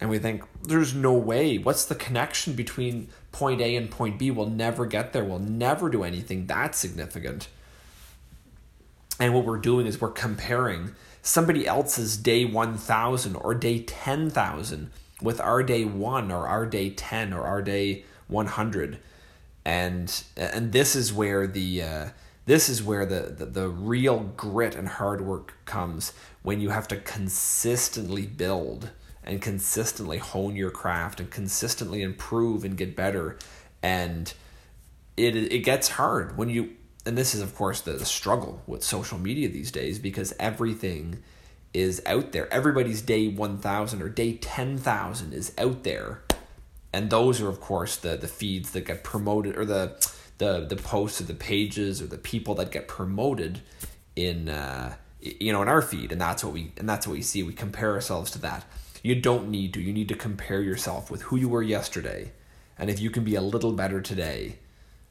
And 0.02 0.10
we 0.10 0.20
think, 0.20 0.44
there's 0.62 0.94
no 0.94 1.14
way. 1.14 1.58
What's 1.58 1.86
the 1.86 1.96
connection 1.96 2.54
between 2.54 3.10
point 3.32 3.62
A 3.62 3.76
and 3.76 3.90
point 3.90 4.20
B? 4.20 4.32
We'll 4.32 4.50
never 4.50 4.86
get 4.86 5.14
there. 5.14 5.24
We'll 5.24 5.40
never 5.40 5.90
do 5.90 6.04
anything 6.04 6.48
that 6.48 6.76
significant. 6.76 7.48
And 9.20 9.34
what 9.34 9.46
we're 9.46 9.58
doing 9.58 9.86
is 9.86 10.02
we're 10.02 10.12
comparing 10.12 10.96
somebody 11.22 11.66
else's 11.66 12.18
day 12.18 12.44
1000 12.44 13.36
or 13.36 13.54
day 13.54 13.80
10,000 13.84 14.92
with 15.22 15.40
our 15.40 15.64
day 15.64 15.86
1 15.86 16.32
or 16.32 16.48
our 16.48 16.66
day 16.66 16.90
10 16.90 17.32
or 17.32 17.44
our 17.44 17.62
day 17.62 18.04
100 18.34 19.00
and 19.66 20.24
and 20.36 20.72
this 20.72 20.96
is 20.96 21.14
where 21.14 21.48
the 21.48 21.82
uh, 21.82 22.10
this 22.46 22.68
is 22.68 22.84
where 22.84 23.06
the, 23.06 23.34
the 23.38 23.46
the 23.46 23.70
real 23.70 24.20
grit 24.36 24.76
and 24.76 24.88
hard 24.88 25.22
work 25.22 25.54
comes 25.66 26.14
when 26.42 26.60
you 26.60 26.70
have 26.70 26.88
to 26.90 26.98
consistently 26.98 28.26
build 28.26 28.90
and 29.24 29.42
consistently 29.42 30.18
hone 30.18 30.56
your 30.56 30.72
craft 30.72 31.20
and 31.20 31.32
consistently 31.32 32.02
improve 32.02 32.66
and 32.66 32.76
get 32.76 32.96
better. 32.96 33.38
And 33.82 34.34
it 35.16 35.36
it 35.36 35.60
gets 35.60 35.90
hard 35.90 36.38
when 36.38 36.50
you 36.50 36.74
and 37.06 37.18
this 37.18 37.34
is 37.34 37.42
of 37.42 37.56
course 37.56 37.82
the, 37.82 37.94
the 37.94 38.06
struggle 38.06 38.62
with 38.68 38.84
social 38.84 39.18
media 39.18 39.48
these 39.48 39.72
days 39.72 39.98
because 39.98 40.34
everything 40.40 41.24
is 41.74 42.02
out 42.06 42.34
there. 42.34 42.54
Everybody's 42.54 43.02
day 43.02 43.30
1000 43.30 44.02
or 44.02 44.10
day 44.10 44.34
10000 44.34 45.34
is 45.34 45.54
out 45.58 45.84
there 45.84 46.22
and 46.94 47.10
those 47.10 47.42
are 47.42 47.50
of 47.50 47.60
course 47.60 47.98
the 47.98 48.16
the 48.16 48.28
feeds 48.28 48.72
that 48.72 48.86
get 48.86 49.04
promoted 49.04 49.58
or 49.58 49.66
the 49.66 49.96
the 50.38 50.66
the 50.66 50.76
posts 50.76 51.22
or 51.22 51.26
the 51.26 51.34
pages 51.34 52.02
or 52.02 52.08
the 52.08 52.18
people 52.18 52.56
that 52.56 52.72
get 52.72 52.88
promoted 52.88 53.62
in 54.16 54.50
uh, 54.50 54.96
you 55.20 55.52
know 55.52 55.62
in 55.62 55.68
our 55.68 55.82
feed. 55.82 56.12
And 56.12 56.22
that's 56.22 56.44
what 56.44 56.54
we 56.54 56.72
and 56.78 56.88
that's 56.88 57.08
what 57.08 57.14
we 57.14 57.22
see. 57.22 57.44
We 57.44 57.54
compare 57.54 57.94
ourselves 57.94 58.32
to 58.32 58.40
that. 58.40 58.66
You 59.02 59.16
don't 59.16 59.50
need 59.50 59.74
to. 59.74 59.82
You 59.82 59.92
need 59.92 60.08
to 60.10 60.16
compare 60.16 60.62
yourself 60.62 61.12
with 61.12 61.24
who 61.24 61.36
you 61.36 61.50
were 61.50 61.64
yesterday. 61.64 62.32
And 62.78 62.90
if 62.90 63.00
you 63.00 63.10
can 63.10 63.24
be 63.24 63.36
a 63.36 63.42
little 63.42 63.74
better 63.74 64.02
today 64.02 64.58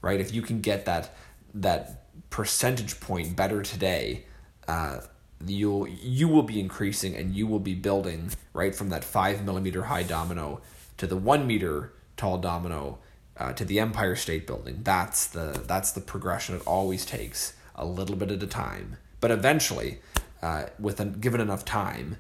right? 0.03 0.21
If 0.21 0.35
you 0.35 0.43
can 0.43 0.61
get 0.61 0.85
that 0.85 1.15
that 1.55 2.05
percentage 2.29 3.01
point 3.01 3.37
better 3.37 3.63
today 3.63 4.25
uh, 4.69 4.99
you'll 5.47 5.87
you 5.89 6.29
will 6.29 6.43
be 6.43 6.61
increasing 6.61 7.15
and 7.15 7.35
you 7.35 7.47
will 7.47 7.59
be 7.61 7.75
building 7.75 8.31
right 8.53 8.75
from 8.75 8.91
that 8.91 9.05
five 9.05 9.45
millimeter 9.45 9.85
high 9.85 10.03
domino 10.03 10.61
to 11.03 11.07
the 11.09 11.17
one 11.17 11.49
meter 11.49 11.93
tall 12.17 12.39
domino 12.39 13.01
uh, 13.37 13.53
to 13.53 13.65
the 13.65 13.81
Empire 13.81 14.15
State 14.15 14.47
Building. 14.47 14.83
That's 14.85 15.27
the 15.27 15.61
that's 15.67 15.91
the 15.91 16.01
progression 16.01 16.55
it 16.55 16.63
always 16.65 17.05
takes 17.05 17.55
a 17.75 17.85
little 17.85 18.15
bit 18.15 18.31
at 18.31 18.41
a 18.41 18.47
time, 18.47 18.99
but 19.21 19.33
eventually, 19.33 19.99
uh, 20.43 20.67
with 20.79 21.01
a, 21.01 21.07
given 21.07 21.41
enough 21.41 21.65
time 21.65 22.19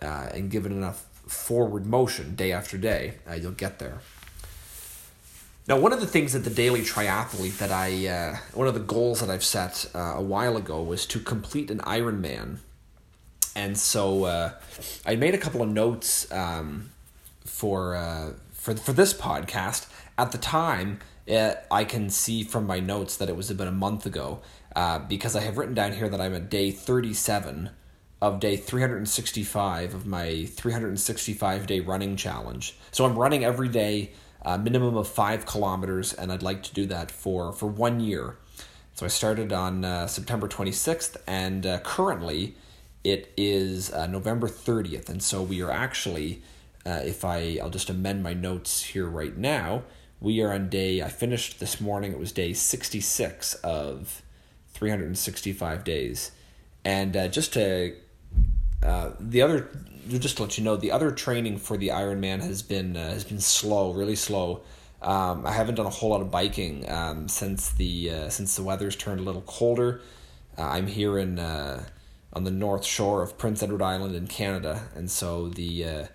uh, 0.00 0.30
and 0.32 0.50
given 0.50 0.72
enough 0.72 1.04
forward 1.28 1.84
motion 1.84 2.34
day 2.34 2.52
after 2.52 2.78
day, 2.78 3.16
uh, 3.28 3.34
you'll 3.34 3.52
get 3.52 3.78
there. 3.78 3.98
Now, 5.68 5.78
one 5.78 5.92
of 5.92 6.00
the 6.00 6.06
things 6.06 6.32
that 6.32 6.44
the 6.44 6.56
daily 6.64 6.80
triathlete 6.80 7.58
that 7.58 7.70
I, 7.70 8.06
uh, 8.06 8.36
one 8.54 8.66
of 8.66 8.72
the 8.72 8.80
goals 8.80 9.20
that 9.20 9.28
I've 9.28 9.44
set 9.44 9.90
uh, 9.94 10.14
a 10.16 10.22
while 10.22 10.56
ago 10.56 10.82
was 10.82 11.04
to 11.08 11.20
complete 11.20 11.70
an 11.70 11.80
Ironman. 11.80 12.60
And 13.54 13.76
so 13.76 14.24
I 15.04 15.16
made 15.16 15.34
a 15.34 15.38
couple 15.38 15.60
of 15.60 15.68
notes 15.68 16.32
um, 16.32 16.92
for, 17.44 17.96
uh, 17.96 18.32
for, 18.52 18.74
for 18.76 18.92
this 18.92 19.14
podcast. 19.14 19.88
At 20.18 20.32
the 20.32 20.38
time, 20.38 21.00
it, 21.26 21.36
uh, 21.36 21.54
I 21.70 21.84
can 21.84 22.10
see 22.10 22.42
from 22.42 22.66
my 22.66 22.80
notes 22.80 23.16
that 23.16 23.28
it 23.28 23.36
was 23.36 23.50
about 23.50 23.68
a 23.68 23.72
month 23.72 24.06
ago 24.06 24.42
uh, 24.74 24.98
because 25.00 25.36
I 25.36 25.40
have 25.40 25.58
written 25.58 25.74
down 25.74 25.92
here 25.92 26.08
that 26.08 26.20
I'm 26.20 26.34
at 26.34 26.50
day 26.50 26.70
37 26.70 27.70
of 28.20 28.38
day 28.38 28.56
365 28.56 29.94
of 29.94 30.06
my 30.06 30.44
365 30.46 31.66
day 31.66 31.80
running 31.80 32.16
challenge. 32.16 32.76
So 32.92 33.04
I'm 33.04 33.18
running 33.18 33.44
every 33.44 33.68
day 33.68 34.12
a 34.42 34.58
minimum 34.58 34.96
of 34.96 35.08
five 35.08 35.46
kilometers, 35.46 36.12
and 36.12 36.32
I'd 36.32 36.42
like 36.42 36.62
to 36.64 36.74
do 36.74 36.86
that 36.86 37.10
for, 37.10 37.52
for 37.52 37.66
one 37.66 38.00
year. 38.00 38.36
So 38.94 39.06
I 39.06 39.08
started 39.08 39.52
on 39.52 39.84
uh, 39.84 40.06
September 40.06 40.48
26th, 40.48 41.16
and 41.26 41.64
uh, 41.64 41.78
currently 41.80 42.56
it 43.04 43.32
is 43.36 43.92
uh, 43.92 44.06
November 44.06 44.48
30th. 44.48 45.08
And 45.08 45.22
so 45.22 45.42
we 45.42 45.62
are 45.62 45.70
actually, 45.70 46.42
uh, 46.84 47.00
if 47.04 47.24
I, 47.24 47.58
I'll 47.62 47.70
just 47.70 47.90
amend 47.90 48.22
my 48.22 48.34
notes 48.34 48.82
here 48.82 49.06
right 49.06 49.36
now, 49.36 49.84
we 50.20 50.40
are 50.40 50.52
on 50.52 50.68
day, 50.68 51.02
I 51.02 51.08
finished 51.08 51.58
this 51.60 51.80
morning, 51.80 52.12
it 52.12 52.18
was 52.18 52.32
day 52.32 52.52
66 52.52 53.54
of 53.54 54.22
365 54.72 55.84
days. 55.84 56.30
And 56.84 57.16
uh, 57.16 57.28
just 57.28 57.52
to, 57.54 57.96
uh, 58.82 59.10
the 59.18 59.42
other 59.42 59.68
just 60.08 60.36
to 60.36 60.42
let 60.42 60.58
you 60.58 60.64
know, 60.64 60.76
the 60.76 60.90
other 60.90 61.12
training 61.12 61.58
for 61.58 61.76
the 61.76 61.88
Ironman 61.88 62.40
has 62.40 62.62
been 62.62 62.96
uh, 62.96 63.10
has 63.10 63.24
been 63.24 63.40
slow, 63.40 63.92
really 63.92 64.16
slow. 64.16 64.62
Um, 65.00 65.46
I 65.46 65.52
haven't 65.52 65.76
done 65.76 65.86
a 65.86 65.90
whole 65.90 66.10
lot 66.10 66.20
of 66.20 66.30
biking 66.30 66.88
um, 66.90 67.28
since 67.28 67.70
the 67.70 68.10
uh, 68.10 68.28
since 68.28 68.56
the 68.56 68.64
weather's 68.64 68.96
turned 68.96 69.20
a 69.20 69.22
little 69.22 69.42
colder. 69.42 70.00
Uh, 70.58 70.62
I'm 70.62 70.88
here 70.88 71.18
in 71.18 71.38
on 71.38 72.44
the 72.44 72.50
north 72.50 72.84
shore 72.84 73.22
of 73.22 73.38
Prince 73.38 73.62
Edward 73.62 73.82
Island 73.82 74.16
in 74.16 74.26
Canada, 74.26 74.88
and 74.96 75.08
so 75.08 75.48
the 75.48 76.08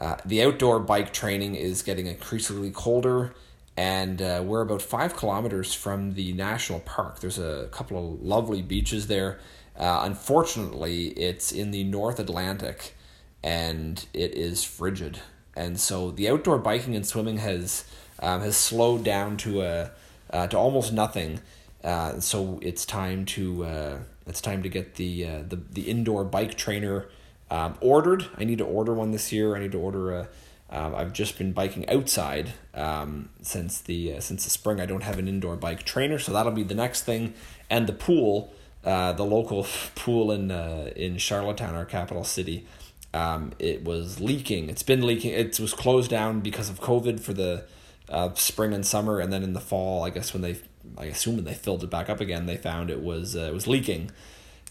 uh, 0.00 0.04
uh, 0.04 0.16
the 0.24 0.42
outdoor 0.42 0.80
bike 0.80 1.12
training 1.12 1.54
is 1.54 1.82
getting 1.82 2.06
increasingly 2.06 2.70
colder. 2.70 3.34
And 3.76 4.20
we're 4.20 4.60
about 4.60 4.82
five 4.82 5.16
kilometers 5.16 5.74
from 5.74 6.14
the 6.14 6.32
national 6.32 6.78
park. 6.80 7.18
There's 7.18 7.40
a 7.40 7.68
couple 7.72 7.98
of 7.98 8.22
lovely 8.22 8.62
beaches 8.62 9.08
there. 9.08 9.40
unfortunately, 9.76 11.08
it's 11.08 11.50
in 11.50 11.72
the 11.72 11.82
North 11.82 12.20
Atlantic, 12.20 12.94
and 13.42 14.06
it 14.14 14.32
is 14.34 14.62
frigid. 14.62 15.18
And 15.56 15.80
so 15.80 16.12
the 16.12 16.28
outdoor 16.28 16.58
biking 16.58 16.94
and 16.94 17.04
swimming 17.04 17.38
has 17.38 17.84
um, 18.20 18.40
has 18.42 18.56
slowed 18.56 19.04
down 19.04 19.36
to 19.38 19.62
a 19.62 19.90
uh, 20.30 20.46
to 20.48 20.58
almost 20.58 20.92
nothing. 20.92 21.40
Uh, 21.82 22.18
so 22.18 22.58
it's 22.62 22.84
time 22.84 23.24
to 23.26 23.64
uh, 23.64 23.98
it's 24.26 24.40
time 24.40 24.62
to 24.62 24.68
get 24.68 24.94
the 24.94 25.26
uh, 25.26 25.42
the 25.48 25.56
the 25.56 25.82
indoor 25.82 26.24
bike 26.24 26.54
trainer 26.56 27.06
um, 27.54 27.76
ordered. 27.80 28.26
I 28.36 28.44
need 28.44 28.58
to 28.58 28.64
order 28.64 28.92
one 28.92 29.12
this 29.12 29.32
year. 29.32 29.54
I 29.54 29.60
need 29.60 29.72
to 29.72 29.78
order 29.78 30.12
a. 30.12 30.28
Um, 30.70 30.94
I've 30.94 31.12
just 31.12 31.38
been 31.38 31.52
biking 31.52 31.88
outside 31.88 32.52
um, 32.74 33.28
since 33.42 33.80
the 33.80 34.14
uh, 34.14 34.20
since 34.20 34.42
the 34.42 34.50
spring. 34.50 34.80
I 34.80 34.86
don't 34.86 35.04
have 35.04 35.18
an 35.18 35.28
indoor 35.28 35.54
bike 35.54 35.84
trainer, 35.84 36.18
so 36.18 36.32
that'll 36.32 36.52
be 36.52 36.64
the 36.64 36.74
next 36.74 37.02
thing. 37.02 37.32
And 37.70 37.86
the 37.86 37.92
pool, 37.92 38.52
uh, 38.84 39.12
the 39.12 39.24
local 39.24 39.66
pool 39.94 40.32
in 40.32 40.50
uh, 40.50 40.90
in 40.96 41.16
Charlottetown, 41.18 41.76
our 41.76 41.84
capital 41.84 42.24
city, 42.24 42.66
um, 43.12 43.52
it 43.60 43.84
was 43.84 44.20
leaking. 44.20 44.68
It's 44.68 44.82
been 44.82 45.06
leaking. 45.06 45.30
It 45.32 45.60
was 45.60 45.72
closed 45.72 46.10
down 46.10 46.40
because 46.40 46.68
of 46.68 46.80
COVID 46.80 47.20
for 47.20 47.32
the 47.32 47.66
uh, 48.08 48.34
spring 48.34 48.72
and 48.74 48.84
summer, 48.84 49.20
and 49.20 49.32
then 49.32 49.44
in 49.44 49.52
the 49.52 49.60
fall, 49.60 50.02
I 50.02 50.10
guess 50.10 50.32
when 50.32 50.42
they, 50.42 50.56
I 50.98 51.04
assume 51.04 51.36
when 51.36 51.44
they 51.44 51.54
filled 51.54 51.84
it 51.84 51.90
back 51.90 52.10
up 52.10 52.20
again, 52.20 52.46
they 52.46 52.56
found 52.56 52.90
it 52.90 53.00
was 53.00 53.36
uh, 53.36 53.42
it 53.42 53.54
was 53.54 53.68
leaking, 53.68 54.10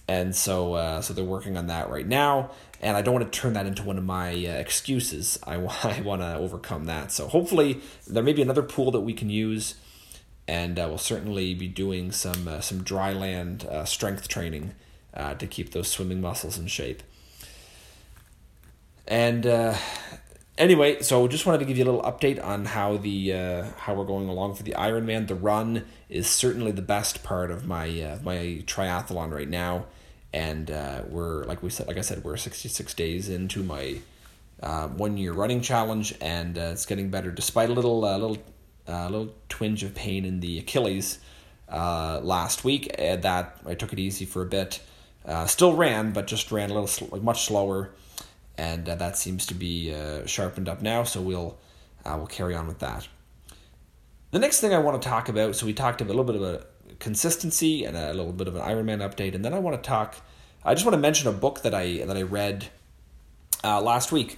and 0.07 0.35
so 0.35 0.73
uh, 0.73 1.01
so 1.01 1.13
they're 1.13 1.23
working 1.23 1.55
on 1.55 1.67
that 1.67 1.89
right 1.89 2.05
now. 2.05 2.51
And 2.83 2.95
I 2.95 3.01
don't 3.01 3.13
want 3.15 3.31
to 3.31 3.39
turn 3.39 3.53
that 3.53 3.65
into 3.65 3.81
one 3.81 3.97
of 3.97 4.03
my 4.03 4.31
uh, 4.31 4.51
excuses. 4.51 5.39
I, 5.47 5.55
I 5.55 6.01
want 6.01 6.21
to 6.21 6.35
overcome 6.35 6.85
that. 6.85 7.11
So 7.11 7.27
hopefully 7.27 7.81
there 8.07 8.23
may 8.23 8.33
be 8.33 8.41
another 8.41 8.63
pool 8.63 8.91
that 8.91 9.01
we 9.01 9.13
can 9.13 9.29
use, 9.29 9.75
and 10.47 10.77
uh, 10.77 10.85
we'll 10.87 10.97
certainly 10.97 11.53
be 11.55 11.67
doing 11.67 12.11
some 12.11 12.47
uh, 12.47 12.61
some 12.61 12.83
dry 12.83 13.13
land 13.13 13.67
strength 13.85 14.27
training 14.27 14.75
to 15.15 15.47
keep 15.47 15.71
those 15.71 15.87
swimming 15.87 16.21
muscles 16.21 16.57
in 16.57 16.67
shape. 16.67 17.01
And 19.07 19.45
uh, 19.45 19.75
anyway, 20.57 21.01
so 21.01 21.27
just 21.27 21.45
wanted 21.45 21.59
to 21.59 21.65
give 21.65 21.77
you 21.77 21.83
a 21.83 21.89
little 21.89 22.03
update 22.03 22.43
on 22.43 22.65
how 22.65 22.97
the 22.97 23.33
uh, 23.33 23.63
how 23.77 23.93
we're 23.93 24.05
going 24.05 24.29
along 24.29 24.55
for 24.55 24.63
the 24.63 24.71
Ironman. 24.71 25.27
The 25.27 25.35
run 25.35 25.85
is 26.09 26.27
certainly 26.27 26.71
the 26.71 26.81
best 26.81 27.23
part 27.23 27.51
of 27.51 27.65
my 27.65 27.87
uh, 28.01 28.19
my 28.23 28.63
triathlon 28.65 29.31
right 29.31 29.49
now, 29.49 29.85
and 30.33 30.71
uh, 30.71 31.03
we're 31.07 31.43
like 31.43 31.61
we 31.61 31.69
said, 31.69 31.87
like 31.87 31.97
I 31.97 32.01
said, 32.01 32.23
we're 32.23 32.37
sixty 32.37 32.67
six 32.67 32.93
days 32.93 33.29
into 33.29 33.63
my 33.63 33.99
uh, 34.61 34.87
one 34.87 35.17
year 35.17 35.31
running 35.31 35.61
challenge, 35.61 36.15
and 36.19 36.57
uh, 36.57 36.71
it's 36.73 36.85
getting 36.85 37.09
better 37.09 37.31
despite 37.31 37.69
a 37.69 37.73
little 37.73 38.03
uh, 38.03 38.17
little 38.17 38.37
uh, 38.87 39.05
little 39.09 39.33
twinge 39.49 39.83
of 39.83 39.93
pain 39.93 40.25
in 40.25 40.39
the 40.39 40.57
Achilles 40.59 41.19
uh, 41.69 42.19
last 42.23 42.63
week. 42.63 42.95
That 42.97 43.57
I 43.65 43.75
took 43.75 43.93
it 43.93 43.99
easy 43.99 44.25
for 44.25 44.41
a 44.41 44.47
bit. 44.47 44.81
Still 45.45 45.75
ran, 45.75 46.11
but 46.11 46.27
just 46.27 46.51
ran 46.51 46.69
a 46.69 46.73
little 46.73 46.87
sl- 46.87 47.15
much 47.17 47.45
slower 47.45 47.91
and 48.55 48.85
that 48.85 49.17
seems 49.17 49.45
to 49.47 49.53
be 49.53 49.95
sharpened 50.25 50.67
up 50.67 50.81
now. 50.81 51.03
So 51.03 51.21
we'll 51.21 51.57
we'll 52.05 52.27
carry 52.27 52.55
on 52.55 52.67
with 52.67 52.79
that. 52.79 53.07
The 54.31 54.39
next 54.39 54.59
thing 54.61 54.73
I 54.73 54.79
want 54.79 54.99
to 55.01 55.07
talk 55.07 55.29
about. 55.29 55.55
So 55.55 55.65
we 55.67 55.73
talked 55.73 56.01
a 56.01 56.03
little 56.03 56.23
bit 56.23 56.35
about 56.35 56.67
consistency 56.99 57.85
and 57.85 57.95
a 57.97 58.13
little 58.13 58.33
bit 58.33 58.47
of 58.47 58.55
an 58.55 58.61
Ironman 58.61 58.99
update, 58.99 59.35
and 59.35 59.43
then 59.43 59.53
I 59.53 59.59
want 59.59 59.81
to 59.81 59.87
talk. 59.87 60.15
I 60.63 60.73
just 60.73 60.85
want 60.85 60.93
to 60.93 60.99
mention 60.99 61.27
a 61.27 61.31
book 61.31 61.61
that 61.63 61.73
I 61.73 62.03
that 62.05 62.17
I 62.17 62.21
read 62.21 62.67
uh, 63.63 63.81
last 63.81 64.11
week. 64.11 64.37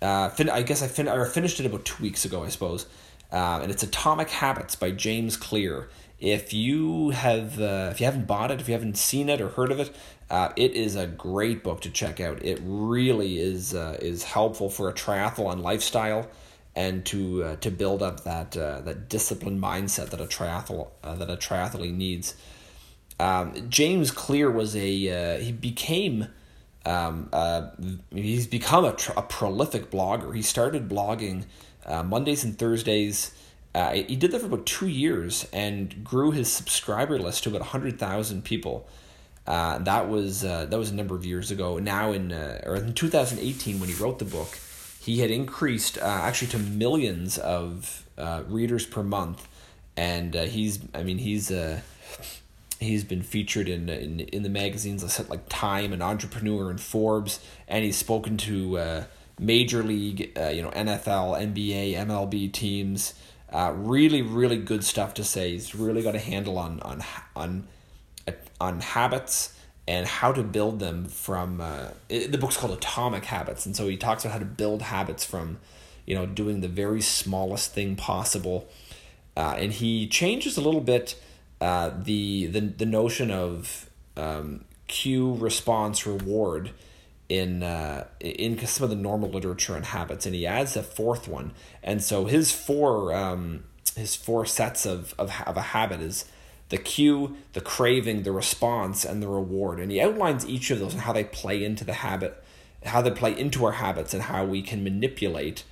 Uh, 0.00 0.28
fin- 0.28 0.50
I 0.50 0.62
guess 0.62 0.82
I 0.82 0.88
fin- 0.88 1.08
or 1.08 1.26
finished 1.26 1.60
it 1.60 1.66
about 1.66 1.84
two 1.84 2.02
weeks 2.02 2.24
ago, 2.24 2.44
I 2.44 2.48
suppose. 2.48 2.86
Uh, 3.30 3.60
and 3.62 3.70
it's 3.70 3.82
Atomic 3.82 4.30
Habits 4.30 4.76
by 4.76 4.90
James 4.90 5.36
Clear. 5.36 5.88
If 6.20 6.52
you 6.52 7.10
have, 7.10 7.60
uh, 7.60 7.90
if 7.92 8.00
you 8.00 8.06
haven't 8.06 8.26
bought 8.26 8.50
it, 8.50 8.60
if 8.60 8.68
you 8.68 8.74
haven't 8.74 8.96
seen 8.96 9.28
it 9.28 9.40
or 9.40 9.48
heard 9.50 9.70
of 9.70 9.78
it, 9.78 9.94
uh, 10.30 10.50
it 10.56 10.72
is 10.72 10.96
a 10.96 11.06
great 11.06 11.62
book 11.62 11.80
to 11.82 11.90
check 11.90 12.20
out. 12.20 12.44
It 12.44 12.60
really 12.62 13.38
is 13.38 13.74
uh, 13.74 13.98
is 14.00 14.24
helpful 14.24 14.68
for 14.68 14.88
a 14.88 14.92
triathlon 14.92 15.62
lifestyle 15.62 16.28
and 16.78 17.04
to 17.04 17.42
uh, 17.42 17.56
to 17.56 17.72
build 17.72 18.04
up 18.04 18.22
that 18.22 18.56
uh, 18.56 18.80
that 18.82 19.08
disciplined 19.08 19.60
mindset 19.60 20.10
that 20.10 20.20
a 20.20 20.26
triathlete 20.26 20.88
uh, 21.02 21.16
that 21.16 21.28
a 21.28 21.36
triathlete 21.36 21.92
needs. 21.92 22.36
Um, 23.18 23.68
James 23.68 24.12
Clear 24.12 24.48
was 24.48 24.76
a 24.76 24.90
uh, 25.10 25.40
he 25.40 25.50
became 25.50 26.28
um, 26.86 27.28
he's 28.14 28.46
become 28.46 28.84
a, 28.84 28.92
tr- 28.92 29.12
a 29.16 29.22
prolific 29.22 29.90
blogger. 29.90 30.34
He 30.34 30.42
started 30.42 30.88
blogging 30.88 31.44
Mondays 32.04 32.44
and 32.44 32.56
Thursdays 32.56 33.32
Uh, 33.74 33.92
he 33.92 34.16
did 34.16 34.30
that 34.30 34.40
for 34.40 34.46
about 34.46 34.64
two 34.64 34.88
years 34.88 35.46
and 35.52 36.02
grew 36.02 36.30
his 36.30 36.50
subscriber 36.50 37.18
list 37.18 37.42
to 37.42 37.50
about 37.50 37.62
hundred 37.62 37.98
thousand 37.98 38.44
people. 38.44 38.88
Uh, 39.46 39.78
that 39.78 40.08
was 40.08 40.44
uh, 40.44 40.66
that 40.66 40.78
was 40.78 40.90
a 40.90 40.94
number 40.94 41.14
of 41.16 41.24
years 41.24 41.50
ago. 41.50 41.78
Now 41.78 42.12
in 42.12 42.32
uh, 42.32 42.62
or 42.66 42.76
in 42.76 42.92
2018 42.92 43.80
when 43.80 43.88
he 43.88 43.94
wrote 43.96 44.18
the 44.18 44.24
book, 44.24 44.58
he 45.08 45.20
had 45.20 45.30
increased 45.30 45.96
uh, 45.96 46.02
actually 46.02 46.48
to 46.48 46.58
millions 46.58 47.38
of 47.38 48.04
uh, 48.18 48.42
readers 48.46 48.84
per 48.84 49.02
month, 49.02 49.48
and 49.96 50.36
uh, 50.36 50.42
he's 50.42 50.80
I 50.94 51.02
mean 51.02 51.16
he's 51.16 51.50
uh, 51.50 51.80
he's 52.78 53.04
been 53.04 53.22
featured 53.22 53.70
in, 53.70 53.88
in 53.88 54.20
in 54.20 54.42
the 54.42 54.50
magazines 54.50 55.02
like 55.30 55.48
Time 55.48 55.94
and 55.94 56.02
Entrepreneur 56.02 56.68
and 56.68 56.78
Forbes, 56.78 57.40
and 57.66 57.86
he's 57.86 57.96
spoken 57.96 58.36
to 58.36 58.76
uh, 58.76 59.04
major 59.38 59.82
league 59.82 60.30
uh, 60.38 60.48
you 60.48 60.60
know 60.60 60.70
NFL, 60.72 61.40
NBA, 61.40 61.94
MLB 61.94 62.52
teams. 62.52 63.14
Really, 63.50 64.20
really 64.20 64.58
good 64.58 64.84
stuff 64.84 65.14
to 65.14 65.24
say. 65.24 65.52
He's 65.52 65.74
really 65.74 66.02
got 66.02 66.16
a 66.16 66.18
handle 66.18 66.58
on 66.58 66.80
on 66.80 67.02
on 67.34 67.66
on 68.60 68.80
habits 68.80 69.57
and 69.88 70.06
how 70.06 70.30
to 70.30 70.42
build 70.44 70.78
them 70.78 71.06
from 71.06 71.60
uh, 71.60 71.88
it, 72.08 72.30
the 72.30 72.38
book's 72.38 72.56
called 72.56 72.72
atomic 72.72 73.24
habits 73.24 73.66
and 73.66 73.74
so 73.74 73.88
he 73.88 73.96
talks 73.96 74.24
about 74.24 74.34
how 74.34 74.38
to 74.38 74.44
build 74.44 74.82
habits 74.82 75.24
from 75.24 75.58
you 76.08 76.14
know 76.14 76.24
doing 76.24 76.62
the 76.62 76.68
very 76.68 77.02
smallest 77.02 77.74
thing 77.74 77.94
possible. 77.94 78.66
Uh, 79.36 79.54
and 79.58 79.74
he 79.74 80.08
changes 80.08 80.56
a 80.56 80.60
little 80.60 80.80
bit 80.80 81.20
uh, 81.60 81.90
the, 82.02 82.46
the 82.46 82.60
the 82.60 82.86
notion 82.86 83.30
of 83.30 83.90
um, 84.16 84.64
cue 84.86 85.34
response 85.34 86.06
reward 86.06 86.70
in 87.28 87.62
uh, 87.62 88.06
in 88.20 88.58
some 88.66 88.84
of 88.84 88.90
the 88.90 88.96
normal 88.96 89.28
literature 89.28 89.76
on 89.76 89.82
habits 89.82 90.24
and 90.24 90.34
he 90.34 90.46
adds 90.46 90.76
a 90.76 90.82
fourth 90.82 91.28
one. 91.28 91.52
And 91.82 92.02
so 92.02 92.24
his 92.24 92.50
four 92.52 93.14
um, 93.14 93.64
his 93.94 94.16
four 94.16 94.46
sets 94.46 94.86
of, 94.86 95.14
of, 95.18 95.30
of 95.46 95.58
a 95.58 95.62
habit 95.62 96.00
is 96.00 96.24
the 96.68 96.76
cue, 96.76 97.36
the 97.54 97.60
craving, 97.60 98.22
the 98.22 98.32
response, 98.32 99.04
and 99.04 99.22
the 99.22 99.28
reward. 99.28 99.80
And 99.80 99.90
he 99.90 100.00
outlines 100.00 100.46
each 100.46 100.70
of 100.70 100.78
those 100.78 100.92
and 100.92 101.02
how 101.02 101.12
they 101.12 101.24
play 101.24 101.64
into 101.64 101.84
the 101.84 101.94
habit, 101.94 102.42
how 102.84 103.00
they 103.00 103.10
play 103.10 103.38
into 103.38 103.64
our 103.64 103.72
habits, 103.72 104.12
and 104.12 104.24
how 104.24 104.44
we 104.44 104.62
can 104.62 104.84
manipulate 104.84 105.64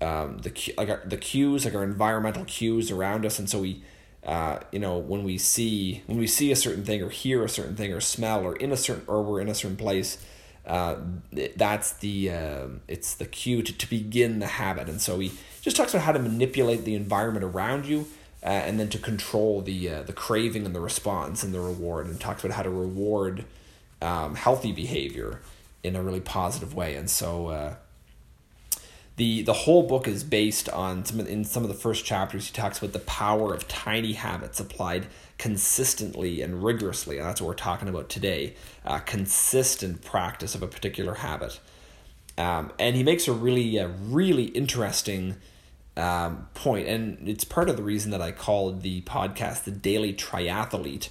um, 0.00 0.38
the 0.38 0.74
like 0.76 0.88
our, 0.88 1.02
the 1.04 1.16
cues, 1.16 1.64
like 1.64 1.74
our 1.74 1.84
environmental 1.84 2.44
cues 2.44 2.90
around 2.90 3.24
us. 3.26 3.38
And 3.38 3.48
so 3.48 3.60
we, 3.60 3.82
uh, 4.24 4.58
you 4.72 4.78
know, 4.78 4.98
when 4.98 5.22
we 5.22 5.38
see 5.38 6.02
when 6.06 6.18
we 6.18 6.26
see 6.26 6.50
a 6.50 6.56
certain 6.56 6.84
thing 6.84 7.02
or 7.02 7.10
hear 7.10 7.44
a 7.44 7.48
certain 7.48 7.76
thing 7.76 7.92
or 7.92 8.00
smell 8.00 8.42
or 8.42 8.56
in 8.56 8.72
a 8.72 8.76
certain 8.76 9.04
or 9.06 9.22
we're 9.22 9.40
in 9.40 9.48
a 9.48 9.54
certain 9.54 9.76
place, 9.76 10.24
uh, 10.66 10.96
that's 11.56 11.92
the 11.94 12.30
uh, 12.30 12.66
it's 12.88 13.14
the 13.14 13.26
cue 13.26 13.62
to, 13.62 13.72
to 13.72 13.88
begin 13.88 14.38
the 14.38 14.46
habit. 14.46 14.88
And 14.88 15.00
so 15.00 15.18
he 15.18 15.32
just 15.60 15.76
talks 15.76 15.92
about 15.92 16.04
how 16.04 16.12
to 16.12 16.18
manipulate 16.18 16.84
the 16.84 16.94
environment 16.94 17.44
around 17.44 17.86
you 17.86 18.06
uh, 18.42 18.48
and 18.48 18.78
then 18.80 18.88
to 18.88 18.98
control 18.98 19.62
the 19.62 19.88
uh, 19.88 20.02
the 20.02 20.12
craving 20.12 20.66
and 20.66 20.74
the 20.74 20.80
response 20.80 21.42
and 21.42 21.54
the 21.54 21.60
reward, 21.60 22.06
and 22.06 22.20
talks 22.20 22.44
about 22.44 22.56
how 22.56 22.62
to 22.62 22.70
reward 22.70 23.44
um, 24.00 24.34
healthy 24.34 24.72
behavior 24.72 25.40
in 25.82 25.96
a 25.96 26.02
really 26.02 26.20
positive 26.20 26.74
way. 26.74 26.94
And 26.94 27.08
so 27.08 27.48
uh, 27.48 27.74
the 29.16 29.42
the 29.42 29.52
whole 29.52 29.84
book 29.84 30.08
is 30.08 30.24
based 30.24 30.68
on 30.68 31.04
some 31.04 31.20
of, 31.20 31.28
in 31.28 31.44
some 31.44 31.62
of 31.62 31.68
the 31.68 31.74
first 31.74 32.04
chapters. 32.04 32.46
He 32.46 32.52
talks 32.52 32.78
about 32.78 32.92
the 32.92 32.98
power 33.00 33.54
of 33.54 33.68
tiny 33.68 34.14
habits 34.14 34.58
applied 34.58 35.06
consistently 35.38 36.40
and 36.40 36.64
rigorously, 36.64 37.18
and 37.18 37.26
that's 37.26 37.40
what 37.40 37.48
we're 37.48 37.54
talking 37.54 37.88
about 37.88 38.08
today. 38.08 38.54
Uh, 38.84 38.98
consistent 38.98 40.02
practice 40.02 40.54
of 40.54 40.62
a 40.62 40.66
particular 40.66 41.14
habit. 41.14 41.60
Um, 42.38 42.72
and 42.78 42.96
he 42.96 43.02
makes 43.02 43.28
a 43.28 43.32
really, 43.32 43.78
uh, 43.78 43.88
really 44.08 44.44
interesting 44.44 45.36
um, 45.96 46.48
point, 46.54 46.88
and 46.88 47.28
it's 47.28 47.44
part 47.44 47.68
of 47.68 47.76
the 47.76 47.82
reason 47.82 48.10
that 48.12 48.22
I 48.22 48.32
called 48.32 48.82
the 48.82 49.02
podcast 49.02 49.64
the 49.64 49.70
Daily 49.70 50.14
Triathlete 50.14 51.08